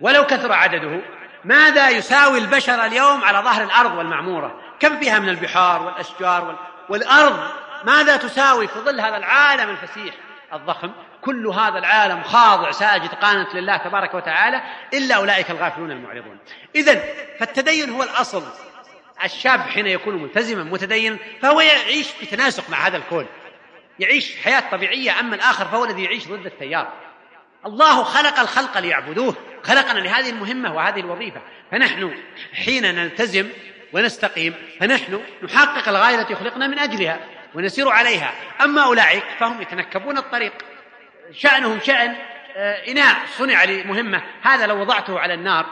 [0.00, 1.00] ولو كثر عدده
[1.44, 6.58] ماذا يساوي البشر اليوم على ظهر الأرض والمعمورة؟ كم فيها من البحار والأشجار
[6.88, 7.48] والأرض؟
[7.84, 10.14] ماذا تساوي في ظل هذا العالم الفسيح
[10.52, 10.90] الضخم؟
[11.22, 14.62] كل هذا العالم خاضع ساجد قانت لله تبارك وتعالى
[14.94, 16.38] إلا أولئك الغافلون المعرضون.
[16.76, 17.04] إذا
[17.40, 18.42] فالتدين هو الأصل.
[19.24, 23.26] الشاب حين يكون ملتزما متدينا فهو يعيش بتناسق مع هذا الكون.
[23.98, 26.92] يعيش حياة طبيعية أما الآخر فهو الذي يعيش ضد التيار.
[27.66, 31.40] الله خلق الخلق ليعبدوه خلقنا لهذه المهمة وهذه الوظيفة.
[31.72, 32.14] فنحن
[32.54, 33.48] حين نلتزم
[33.92, 37.20] ونستقيم فنحن نحقق الغاية التي خلقنا من أجلها
[37.54, 38.32] ونسير عليها.
[38.60, 40.52] أما أولئك فهم يتنكبون الطريق.
[41.32, 42.16] شأنهم شأن
[42.58, 44.22] آه، إناء صنع لمهمة.
[44.42, 45.66] هذا لو وضعته على النار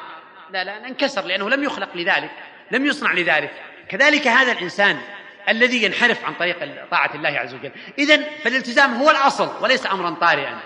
[0.50, 2.30] لا لا انكسر لأنه لم يخلق لذلك.
[2.70, 3.52] لم يصنع لذلك.
[3.88, 5.00] كذلك هذا الإنسان
[5.48, 7.72] الذي ينحرف عن طريق طاعة الله عز وجل.
[7.98, 10.58] إذا فالالتزام هو الأصل وليس أمرا طارئا.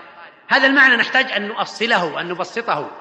[0.47, 2.91] هذا المعنى نحتاج أن نؤصله وأن نبسطه.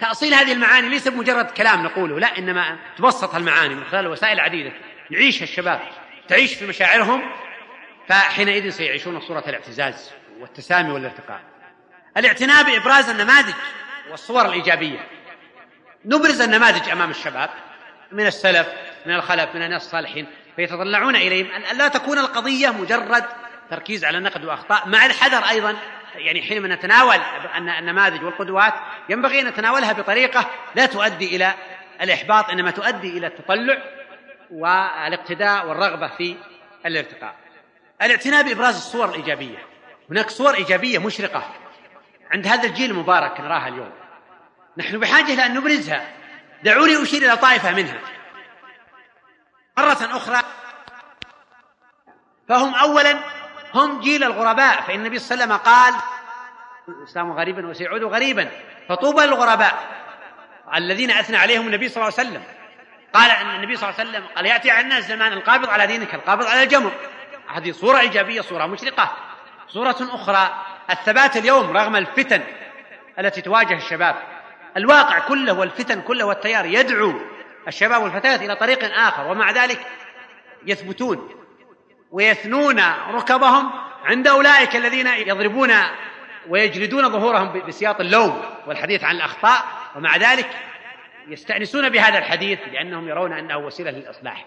[0.00, 4.72] تأصيل هذه المعاني ليس بمجرد كلام نقوله لا إنما تبسط المعاني من خلال وسائل عديدة.
[5.10, 5.80] يعيشها الشباب
[6.28, 7.22] تعيش في مشاعرهم
[8.08, 11.40] فحينئذ سيعيشون صورة الاعتزاز والتسامي والارتقاء.
[12.16, 13.54] الاعتناء بإبراز النماذج
[14.10, 15.06] والصور الإيجابية.
[16.04, 17.50] نبرز النماذج أمام الشباب.
[18.12, 18.68] من السلف
[19.06, 21.50] من الخلف من الناس الصالحين فيتطلعون إليهم.
[21.50, 23.24] أن لا تكون القضية مجرد
[23.70, 24.88] تركيز على نقد وأخطاء.
[24.88, 25.76] مع الحذر أيضا
[26.14, 27.16] يعني حينما نتناول
[27.78, 28.74] النماذج والقدوات
[29.08, 31.54] ينبغي أن نتناولها بطريقة لا تؤدي إلى
[32.00, 33.82] الإحباط إنما تؤدي إلى التطلع
[34.50, 36.36] والاقتداء والرغبة في
[36.86, 37.34] الارتقاء.
[38.02, 39.58] الاعتناء بإبراز الصور الإيجابية.
[40.10, 41.54] هناك صور إيجابية مشرقة
[42.30, 43.92] عند هذا الجيل المبارك نراها اليوم.
[44.76, 46.17] نحن بحاجة إلى أن نبرزها.
[46.62, 47.98] دعوني أشير إلى طائفة منها.
[49.78, 50.42] مرة أخرى
[52.48, 53.18] فهم أولا
[53.74, 55.94] هم جيل الغرباء فإن النبي صلى الله عليه وسلم قال
[56.88, 58.50] الإسلام غريبا وسيعود غريبا
[58.88, 59.88] فطوبى للغرباء.
[60.74, 62.42] الذين أثنى عليهم النبي صلى الله عليه وسلم.
[63.14, 66.14] قال أن النبي صلى الله عليه وسلم قال يأتي على الناس زمان القابض على دينك
[66.14, 66.92] القابض على الجمر.
[67.48, 69.16] هذه صورة إيجابية صورة مشرقة.
[69.68, 72.44] صورة أخرى الثبات اليوم رغم الفتن
[73.18, 74.37] التي تواجه الشباب.
[74.76, 77.20] الواقع كله والفتن كله والتيار يدعو
[77.68, 79.80] الشباب والفتيات إلى طريق آخر ومع ذلك
[80.66, 81.28] يثبتون
[82.10, 83.70] ويثنون ركبهم
[84.04, 85.72] عند أولئك الذين يضربون
[86.48, 89.64] ويجلدون ظهورهم بسياط اللوم والحديث عن الأخطاء
[89.96, 90.48] ومع ذلك
[91.28, 94.44] يستأنسون بهذا الحديث لأنهم يرون أنه وسيلة للإصلاح.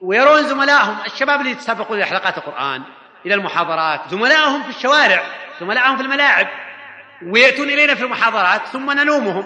[0.00, 2.82] ويرون زملائهم الشباب اللي يتسابقون إلى حلقات القرآن
[3.26, 5.22] إلى المحاضرات زملائهم في الشوارع
[5.60, 6.48] زملائهم في الملاعب
[7.26, 9.44] ويأتون إلينا في المحاضرات ثم نلومهم.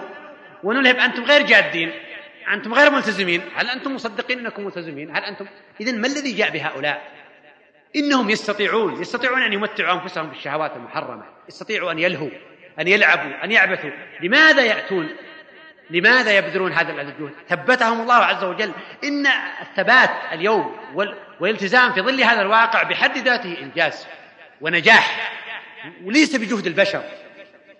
[0.67, 1.91] ونلهب أنتم غير جادين
[2.53, 3.41] أنتم غير ملتزمين.
[3.55, 5.45] هل أنتم مصدقين أنكم ملتزمين؟ هل أنتم؟
[5.81, 7.11] إذا ما الذي جاء بهؤلاء؟
[7.95, 12.29] إنهم يستطيعون يستطيعون أن يمتعوا أنفسهم بالشهوات المحرمة يستطيعوا أن يلهوا
[12.79, 13.89] أن يلعبوا أن يعبثوا.
[14.21, 15.09] لماذا يأتون؟
[15.89, 18.71] لماذا يبذلون هذا الجهد؟ ثبتهم الله عز وجل.
[19.03, 19.27] إن
[19.61, 20.75] الثبات اليوم
[21.39, 24.07] والالتزام في ظل هذا الواقع بحد ذاته إنجاز
[24.61, 25.33] ونجاح
[26.03, 27.03] وليس بجهد البشر.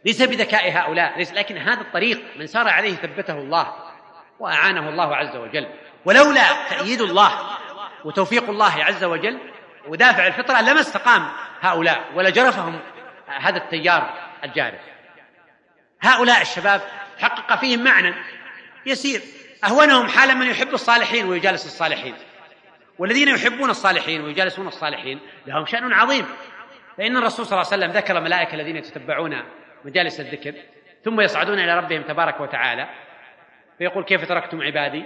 [0.06, 3.74] ليس بذكاء هؤلاء ليس لكن هذا الطريق من سار عليه ثبته الله
[4.40, 5.68] وأعانه الله عز وجل.
[6.06, 7.32] ولولا تأييد الله
[8.06, 9.40] وتوفيق الله عز وجل
[9.88, 11.28] ودافع الفطرة لما استقام
[11.62, 12.80] هؤلاء ولجرفهم
[13.28, 14.80] هذا التيار الجارف
[16.02, 16.82] هؤلاء الشباب
[17.20, 18.14] حقق فيهم معنى
[18.86, 19.22] يسير.
[19.64, 22.16] أهونهم حالا من يحب الصالحين ويجالس الصالحين.
[23.00, 26.26] والذين يحبون الصالحين ويجالسون الصالحين لهم شأن عظيم.
[26.98, 29.44] فإن الرسول صلى الله عليه وسلم ذكر الملائكة الذين يتتبعون
[29.86, 30.54] مجالس الذكر
[31.04, 32.90] ثم يصعدون إلى ربهم تبارك وتعالى
[33.78, 35.04] فيقول كيف تركتم عبادي؟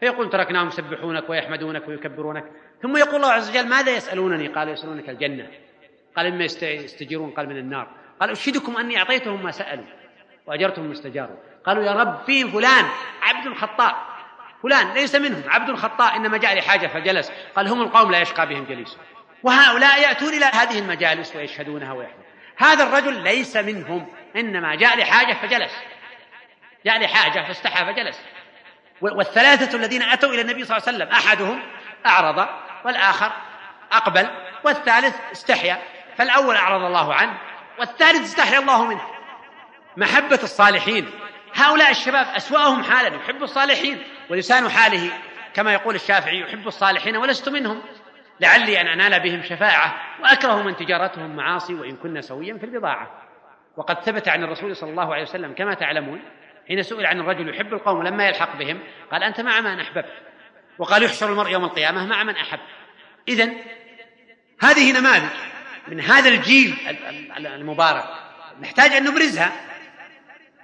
[0.00, 2.44] فيقول تركناهم يسبحونك ويحمدونك ويكبرونك
[2.82, 5.46] ثم يقول الله عز وجل ماذا يسألونني؟ قالوا يسألونك الجنة.
[6.16, 7.88] قال مما يستجيرون قال من النار.
[8.20, 9.84] قال أشهدكم أني أعطيتهم ما سألوا
[10.46, 11.36] وأجرتهم ما استجاروا.
[11.64, 12.84] قالوا يا رب فيهم فلان
[13.22, 13.96] عبد خطاء
[14.62, 17.32] فلان ليس منهم عبد خطاء إنما جاء لحاجة فجلس.
[17.56, 18.96] قال هم القوم لا يشقى بهم جليس.
[19.42, 22.27] وهؤلاء يأتون إلى هذه المجالس ويشهدونها ويحمدون
[22.58, 24.06] هذا الرجل ليس منهم.
[24.36, 25.72] إنما جاء لحاجة فجلس.
[26.86, 28.20] جاء لحاجة فاستحى فجلس.
[29.00, 31.62] والثلاثة الذين أتوا إلى النبي صلى الله عليه وسلم أحدهم
[32.06, 32.48] أعرض
[32.84, 33.32] والآخر
[33.92, 34.30] أقبل
[34.64, 35.82] والثالث استحيا.
[36.16, 37.38] فالأول أعرض الله عنه
[37.78, 39.02] والثالث استحيا الله منه.
[39.96, 41.10] محبة الصالحين.
[41.54, 45.10] هؤلاء الشباب أسوأهم حالا يحب الصالحين ولسان حاله
[45.54, 47.82] كما يقول الشافعي يحب الصالحين ولست منهم.
[48.40, 53.28] لعلي أن أنال بهم شفاعة وأكره من تجارتهم معاصي وإن كنا سويا في البضاعة.
[53.76, 56.20] وقد ثبت عن الرسول صلى الله عليه وسلم كما تعلمون
[56.68, 58.80] حين سئل عن الرجل يحب القوم لما يلحق بهم
[59.12, 60.12] قال أنت مع من أحببت؟
[60.78, 62.60] وقال يحشر المرء يوم القيامة مع من أحب.
[63.28, 63.50] إذا
[64.62, 65.30] هذه نماذج
[65.88, 66.74] من هذا الجيل
[67.36, 68.04] المبارك.
[68.60, 69.52] نحتاج أن نبرزها.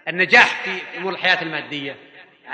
[0.09, 1.97] النجاح في أمور الحياة المادية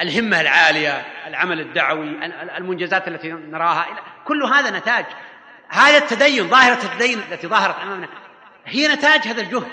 [0.00, 2.26] الهمة العالية العمل الدعوي
[2.56, 3.86] المنجزات التي نراها
[4.24, 5.04] كل هذا نتاج.
[5.68, 8.08] هذا التدين ظاهرة التدين التي ظهرت أمامنا
[8.66, 9.70] هي نتاج هذا الجهد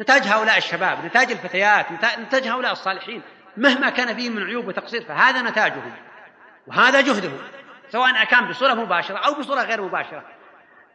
[0.00, 1.86] نتاج هؤلاء الشباب نتاج الفتيات
[2.18, 3.22] نتاج هؤلاء الصالحين.
[3.56, 5.92] مهما كان فيهم من عيوب وتقصير فهذا نتاجهم
[6.66, 7.38] وهذا جهدهم
[7.92, 10.24] سواء كان بصورة مباشرة أو بصورة غير مباشرة.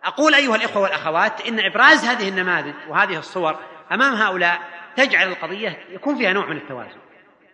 [0.04, 3.60] أقول أيها الإخوة والأخوات إن إبراز هذه النماذج وهذه الصور
[3.92, 4.60] أمام هؤلاء
[4.96, 7.03] تجعل القضية يكون فيها نوع من التوازن.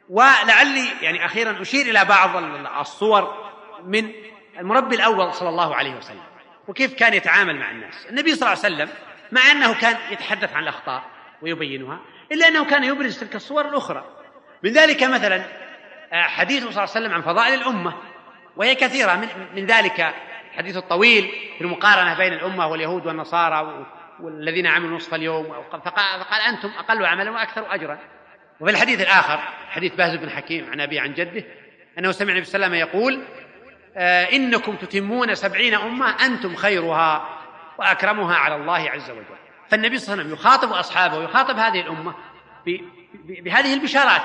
[0.09, 2.35] ولعلي يعني أخيرا أشير إلى بعض
[2.79, 3.49] الصور
[3.83, 4.11] من
[4.59, 6.23] المربي الأول صلى الله عليه وسلم
[6.67, 8.05] وكيف كان يتعامل مع الناس.
[8.09, 8.89] النبي صلى الله عليه وسلم
[9.31, 11.03] مع أنه كان يتحدث عن الأخطاء
[11.41, 11.99] ويبينها
[12.31, 14.05] إلا أنه كان يبرز تلك الصور الأخرى.
[14.63, 15.43] من ذلك مثلا
[16.11, 17.93] حديثه صلى الله عليه وسلم عن فضائل الأمة
[18.57, 20.13] وهي كثيرة من, من ذلك
[20.51, 23.85] الحديث الطويل في المقارنة بين الأمة واليهود والنصارى
[24.19, 27.99] والذين عملوا نصف اليوم فقال, فقال أنتم أقل عملا وأكثر أجرا.
[28.59, 29.39] وفي الحديث الآخر
[29.69, 31.43] حديث باز بن حكيم عن أبي عن جده
[31.99, 33.23] أنه سمع النبي صلى يقول
[33.97, 37.39] آه إنكم تتمون سبعين أمة أنتم خيرها
[37.77, 39.23] وأكرمها على الله عز وجل.
[39.69, 42.15] فالنبي صلى الله عليه وسلم يخاطب أصحابه ويخاطب هذه الأمة
[43.13, 44.21] بهذه البشارات.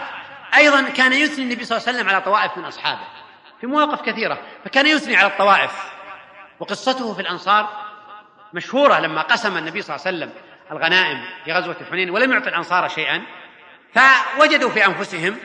[0.55, 3.05] أيضا كان يثني النبي صلى الله عليه وسلم على طوائف من أصحابه
[3.61, 5.93] في مواقف كثيرة فكان يثني على الطوائف.
[6.61, 7.69] وقصته في الأنصار
[8.53, 10.33] مشهورة لما قسم النبي صلى الله عليه وسلم
[10.71, 13.23] الغنائم في غزوة حنين ولم يعطي الأنصار شيئا.
[13.95, 15.37] فوجدوا في أنفسهم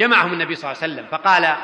[0.00, 1.56] جمعهم النبي صلى الله عليه وسلم فقال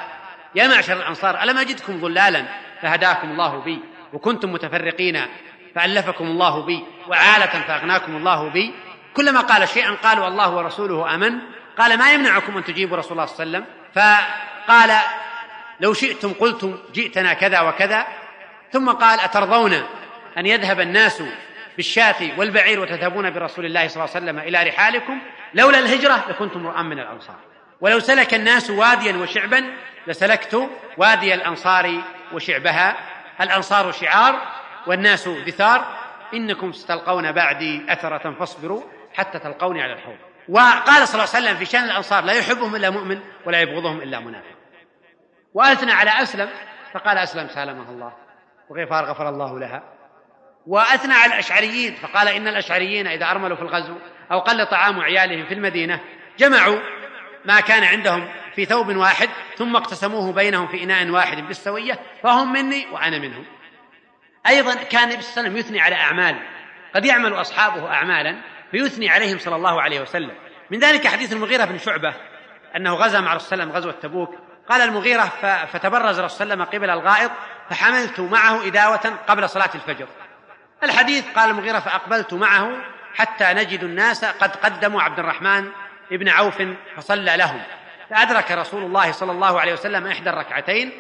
[0.55, 2.45] يا معشر الأنصار ألم أجدكم ضلالا؟
[2.83, 3.79] فهداكم الله بي
[4.13, 5.27] وكنتم متفرقين
[5.75, 8.75] فألفكم الله بي وعالة فأغناكم الله بي.
[9.15, 11.39] كلما قال شيئا قالوا الله ورسوله أمن.
[11.79, 14.91] قال ما يمنعكم أن تجيبوا رسول الله صلى الله عليه وسلم؟ فقال
[15.81, 18.07] لو شئتم قلتم جئتنا كذا وكذا.
[18.73, 19.83] ثم قال أترضون
[20.39, 21.23] أن يذهب الناس
[21.77, 25.19] بالشاة والبعير وتذهبون برسول الله صلى الله عليه وسلم إلى رحالكم؟
[25.55, 27.37] لولا الهجرة لكنتم امرؤا من الأنصار.
[27.81, 29.65] ولو سلك الناس واديا وشعبا
[30.07, 32.97] لسلكت وادي الأنصار وشعبها.
[33.41, 34.41] الأنصار شعار
[34.87, 36.03] والناس دثار.
[36.35, 38.83] إنكم ستلقون بعدي أثرة فاصبروا
[39.15, 40.17] حتى تلقوني على الحوض.
[40.49, 44.21] وقال صلى الله عليه وسلم في شأن الأنصار لا يحبهم إلا مؤمن ولا يبغضهم إلا
[44.21, 44.57] منافق.
[45.55, 46.49] وأثنى على أسلم
[46.93, 48.13] فقال أسلم سالمه الله.
[48.69, 49.83] وغفار غفر الله لها.
[50.67, 53.95] وأثنى على الأشعريين فقال إن الأشعريين إذا أرملوا في الغزو
[54.33, 56.01] أو قل طعام عيالهم في المدينة
[56.39, 56.79] جمعوا
[57.45, 62.87] ما كان عندهم في ثوب واحد ثم اقتسموه بينهم في إناء واحد بالسوية فهم مني
[62.93, 63.45] وأنا منهم.
[64.47, 66.37] أيضا كان النبي صلى الله عليه وسلم يثني على أعمال
[66.95, 68.37] قد يعمل أصحابه أعمالا
[68.71, 70.33] فيثني عليهم صلى الله عليه وسلم.
[70.71, 72.15] من ذلك حديث المغيرة بن شعبة
[72.77, 74.35] أنه غزا مع رسول الله غزوة تبوك.
[74.69, 75.23] قال المغيرة
[75.73, 77.31] فتبرز رسول الله قبل الغائط
[77.71, 80.07] فحملت معه إداوة قبل صلاة الفجر.
[80.83, 85.69] الحديث قال المغيرة فأقبلت معه حتى نجد الناس قد قدموا عبد الرحمن
[86.13, 86.63] ابن عوف
[86.97, 87.63] فصلى لهم.
[88.11, 90.93] فأدرك رسول الله صلى الله عليه وسلم إحدى الركعتين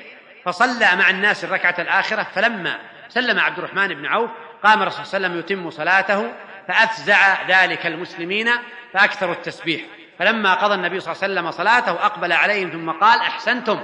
[0.44, 4.30] فصلى مع الناس الركعة الآخرة فلما سلم عبد الرحمن بن عوف
[4.64, 6.32] قام الرسول صلى الله عليه وسلم يتم صلاته
[6.68, 8.50] فأفزع ذلك المسلمين
[8.94, 9.82] فأكثروا التسبيح.
[10.18, 13.80] فلما قضى النبي صلى الله عليه وسلم صلاته أقبل عليهم ثم قال أحسنتم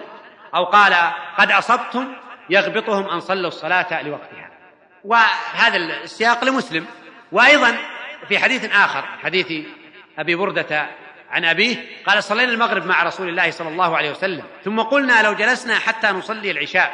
[0.55, 0.95] أو قال
[1.39, 2.12] قد أصبتم
[2.51, 4.51] يغبطهم أن صلوا الصلاة لوقتها.
[5.05, 6.87] وهذا السياق لمسلم.
[7.33, 7.76] وأيضا
[8.29, 9.66] في حديث آخر حديث
[10.19, 10.87] أبي بردة
[11.31, 15.33] عن أبيه قال صلينا المغرب مع رسول الله صلى الله عليه وسلم ثم قلنا لو
[15.33, 16.93] جلسنا حتى نصلي العشاء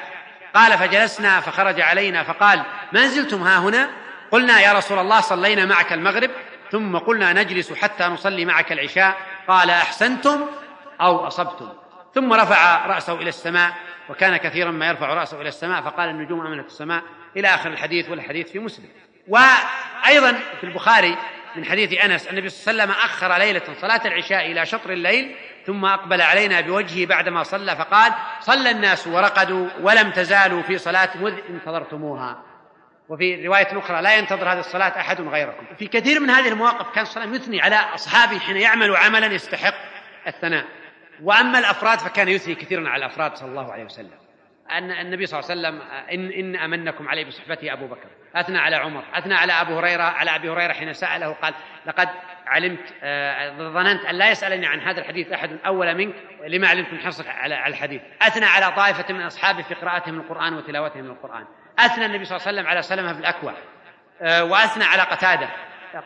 [0.54, 2.62] قال فجلسنا فخرج علينا فقال
[2.92, 3.90] ما زلتم ها هنا؟
[4.30, 6.30] قلنا يا رسول الله صلينا معك المغرب
[6.70, 9.16] ثم قلنا نجلس حتى نصلي معك العشاء
[9.48, 10.46] قال أحسنتم
[11.00, 11.68] أو أصبتم
[12.14, 13.72] ثم رفع رأسه إلى السماء
[14.08, 17.02] وكان كثيرا ما يرفع رأسه إلى السماء فقال النجوم أمنت السماء.
[17.36, 18.88] إلى آخر الحديث والحديث في مسلم.
[19.28, 21.16] وأيضا في البخاري
[21.56, 25.34] من حديث أنس النبي صلى الله عليه وسلم أخر ليلة صلاة العشاء إلى شطر الليل
[25.66, 31.34] ثم أقبل علينا بوجهه بعدما صلى فقال صلى الناس ورقدوا ولم تزالوا في صلاة مذ
[31.50, 32.42] انتظرتموها.
[33.08, 35.66] وفي رواية أخرى لا ينتظر هذه الصلاة أحد غيركم.
[35.78, 39.74] في كثير من هذه المواقف كان صلى يثني على أصحابه حين يعمل عملا يستحق
[40.26, 40.64] الثناء.
[41.22, 44.18] وأما الأفراد فكان يثني كثيرا على الأفراد صلى الله عليه وسلم.
[44.70, 48.08] أن النبي صلى الله عليه وسلم إن, إن أمنكم عليه بصحبته أبو بكر.
[48.36, 51.54] أثنى على عمر أثنى على أبو هريرة على أبي هريرة حين سأله قال
[51.86, 52.08] لقد
[52.46, 56.14] علمت آه، ظننت أن لا يسألني عن هذا الحديث أحد أول منك
[56.46, 61.06] لما علمت من حرصك على الحديث؟ أثنى على طائفة من أصحابه في قراءتهم القرآن وتلاوتهم
[61.06, 61.44] القرآن.
[61.78, 63.54] أثنى النبي صلى الله عليه وسلم على سلمة بن الأكوع
[64.22, 65.48] آه، وأثنى على قتادة.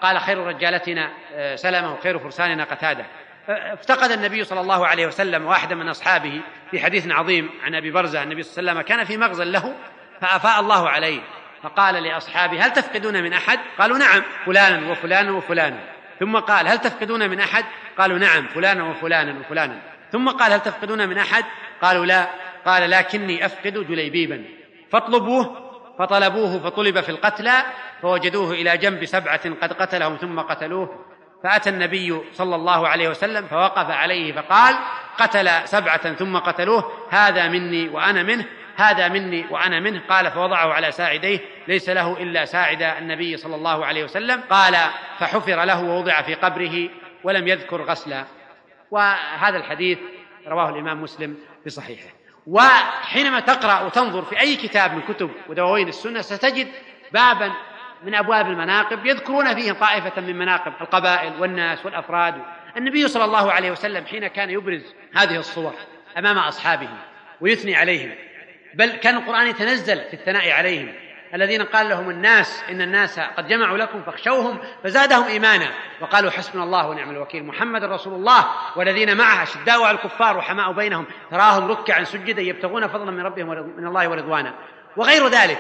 [0.03, 3.05] قال خير رجالتنا آه، سلمة وخير فرساننا قتادة.
[3.49, 7.91] آه، افتقد النبي صلى الله عليه وسلم واحدا من أصحابه في حديث عظيم عن أبي
[7.91, 9.75] برزة النبي صلى الله عليه وسلم كان في مغزى له
[10.21, 11.21] فأفاء الله عليه.
[11.63, 15.79] فقال لأصحابه هل تفقدون من أحد؟ قالوا نعم فلانا وفلانا وفلانا.
[16.21, 17.65] ثم قال هل تفقدون من أحد؟
[17.99, 19.81] قالوا نعم فلانا وفلانا وفلانا.
[20.13, 21.45] ثم قال هل تفقدون من أحد؟
[21.83, 22.29] قالوا لا.
[22.67, 24.45] قال لكني أفقد جليبيبا.
[24.91, 27.53] فاطلبوه فطلبوه فطلب في القتلى
[28.03, 31.05] فوجدوه إلى جنب سبعة قد قتلهم ثم قتلوه.
[31.45, 34.77] فأتى النبي صلى الله عليه وسلم فوقف عليه فقال
[35.19, 38.45] قتل سبعة ثم قتلوه هذا مني وأنا منه.
[38.79, 40.03] هذا مني وأنا منه.
[40.09, 41.39] قال فوضعه على ساعديه.
[41.69, 44.41] ليس له إلا ساعد النبي صلى الله عليه وسلم.
[44.51, 44.77] قال
[45.19, 46.89] فحفر له ووضع في قبره
[47.25, 48.25] ولم يذكر غسلا.
[48.91, 49.99] وهذا الحديث
[50.47, 52.09] رواه الإمام مسلم في صحيحه
[52.47, 56.69] وحينما تقرأ وتنظر في أي كتاب من كتب ودواوين السنة ستجد
[57.13, 57.53] بابا
[58.05, 62.35] من أبواب المناقب يذكرون فيه طائفة من مناقب القبائل والناس والأفراد.
[62.77, 65.75] النبي صلى الله عليه وسلم حين كان يبرز هذه الصور
[66.19, 66.89] أمام أصحابه
[67.41, 68.28] ويثني عليهم.
[68.75, 70.95] بل كان القرآن يتنزل في الثناء عليهم.
[71.35, 75.71] الذين قال لهم الناس إن الناس قد جمعوا لكم فاخشوهم فزادهم إيمانا.
[76.01, 77.45] وقالوا حسبنا الله ونعم الوكيل.
[77.45, 78.45] محمد رسول الله.
[78.77, 81.07] والذين معه أشداء على الكفار وحماء بينهم.
[81.31, 84.55] تراهم ركعا سجدا يبتغون فضلا من ربهم من الله ورضوانا.
[84.97, 85.59] وغير ذلك.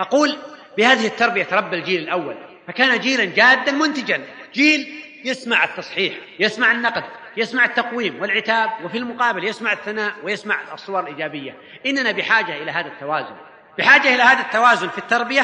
[0.00, 0.36] أقول
[0.78, 2.36] بهذه التربية تربى الجيل الأول.
[2.66, 4.20] فكان جيلا جادا منتجا.
[4.54, 7.04] جيل يسمع التصحيح يسمع النقد.
[7.36, 11.54] يسمع التقويم والعتاب وفي المقابل يسمع الثناء ويسمع الصور الإيجابية.
[11.86, 13.36] إننا بحاجة إلى هذا التوازن.
[13.78, 15.42] بحاجة إلى هذا التوازن في التربية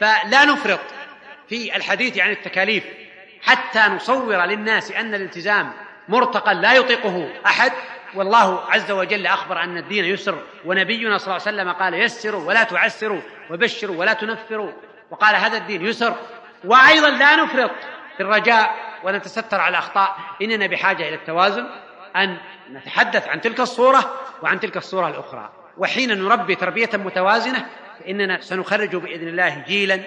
[0.00, 0.80] فلا نفرط
[1.48, 2.84] في الحديث عن التكاليف
[3.42, 5.72] حتى نصور للناس أن الالتزام
[6.08, 7.72] مرتقى لا يطيقه أحد.
[8.14, 10.38] والله عز وجل أخبر أن الدين يسر.
[10.64, 13.20] ونبينا صلى الله عليه وسلم قال يسروا ولا تعسروا
[13.50, 14.72] وبشروا ولا تنفروا.
[15.10, 16.14] وقال هذا الدين يسر.
[16.64, 17.70] وأيضا لا نفرط
[18.16, 20.16] في الرجاء ونتستر على الأخطاء.
[20.42, 21.66] إننا بحاجة إلى التوازن
[22.16, 22.36] أن
[22.72, 25.52] نتحدث عن تلك الصورة وعن تلك الصورة الأخرى.
[25.78, 27.66] وحين نربي تربية متوازنة
[28.00, 30.00] فإننا سنخرج بإذن الله جيلا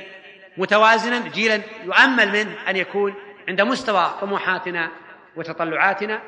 [0.57, 3.13] متوازنا جيلا يؤمل منه أن يكون
[3.49, 4.91] عند مستوى طموحاتنا
[5.35, 6.21] وتطلعاتنا.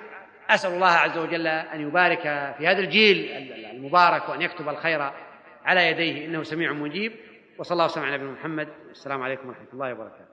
[0.49, 2.21] أسأل الله عز وجل أن يبارك
[2.57, 3.31] في هذا الجيل
[3.71, 5.11] المبارك وأن يكتب الخير
[5.65, 6.25] على يديه.
[6.25, 7.15] إنه سميع مجيب.
[7.57, 8.67] وصلى الله وسلم على نبينا محمد.
[8.87, 10.28] والسلام عليكم ورحمة الله وبركاته.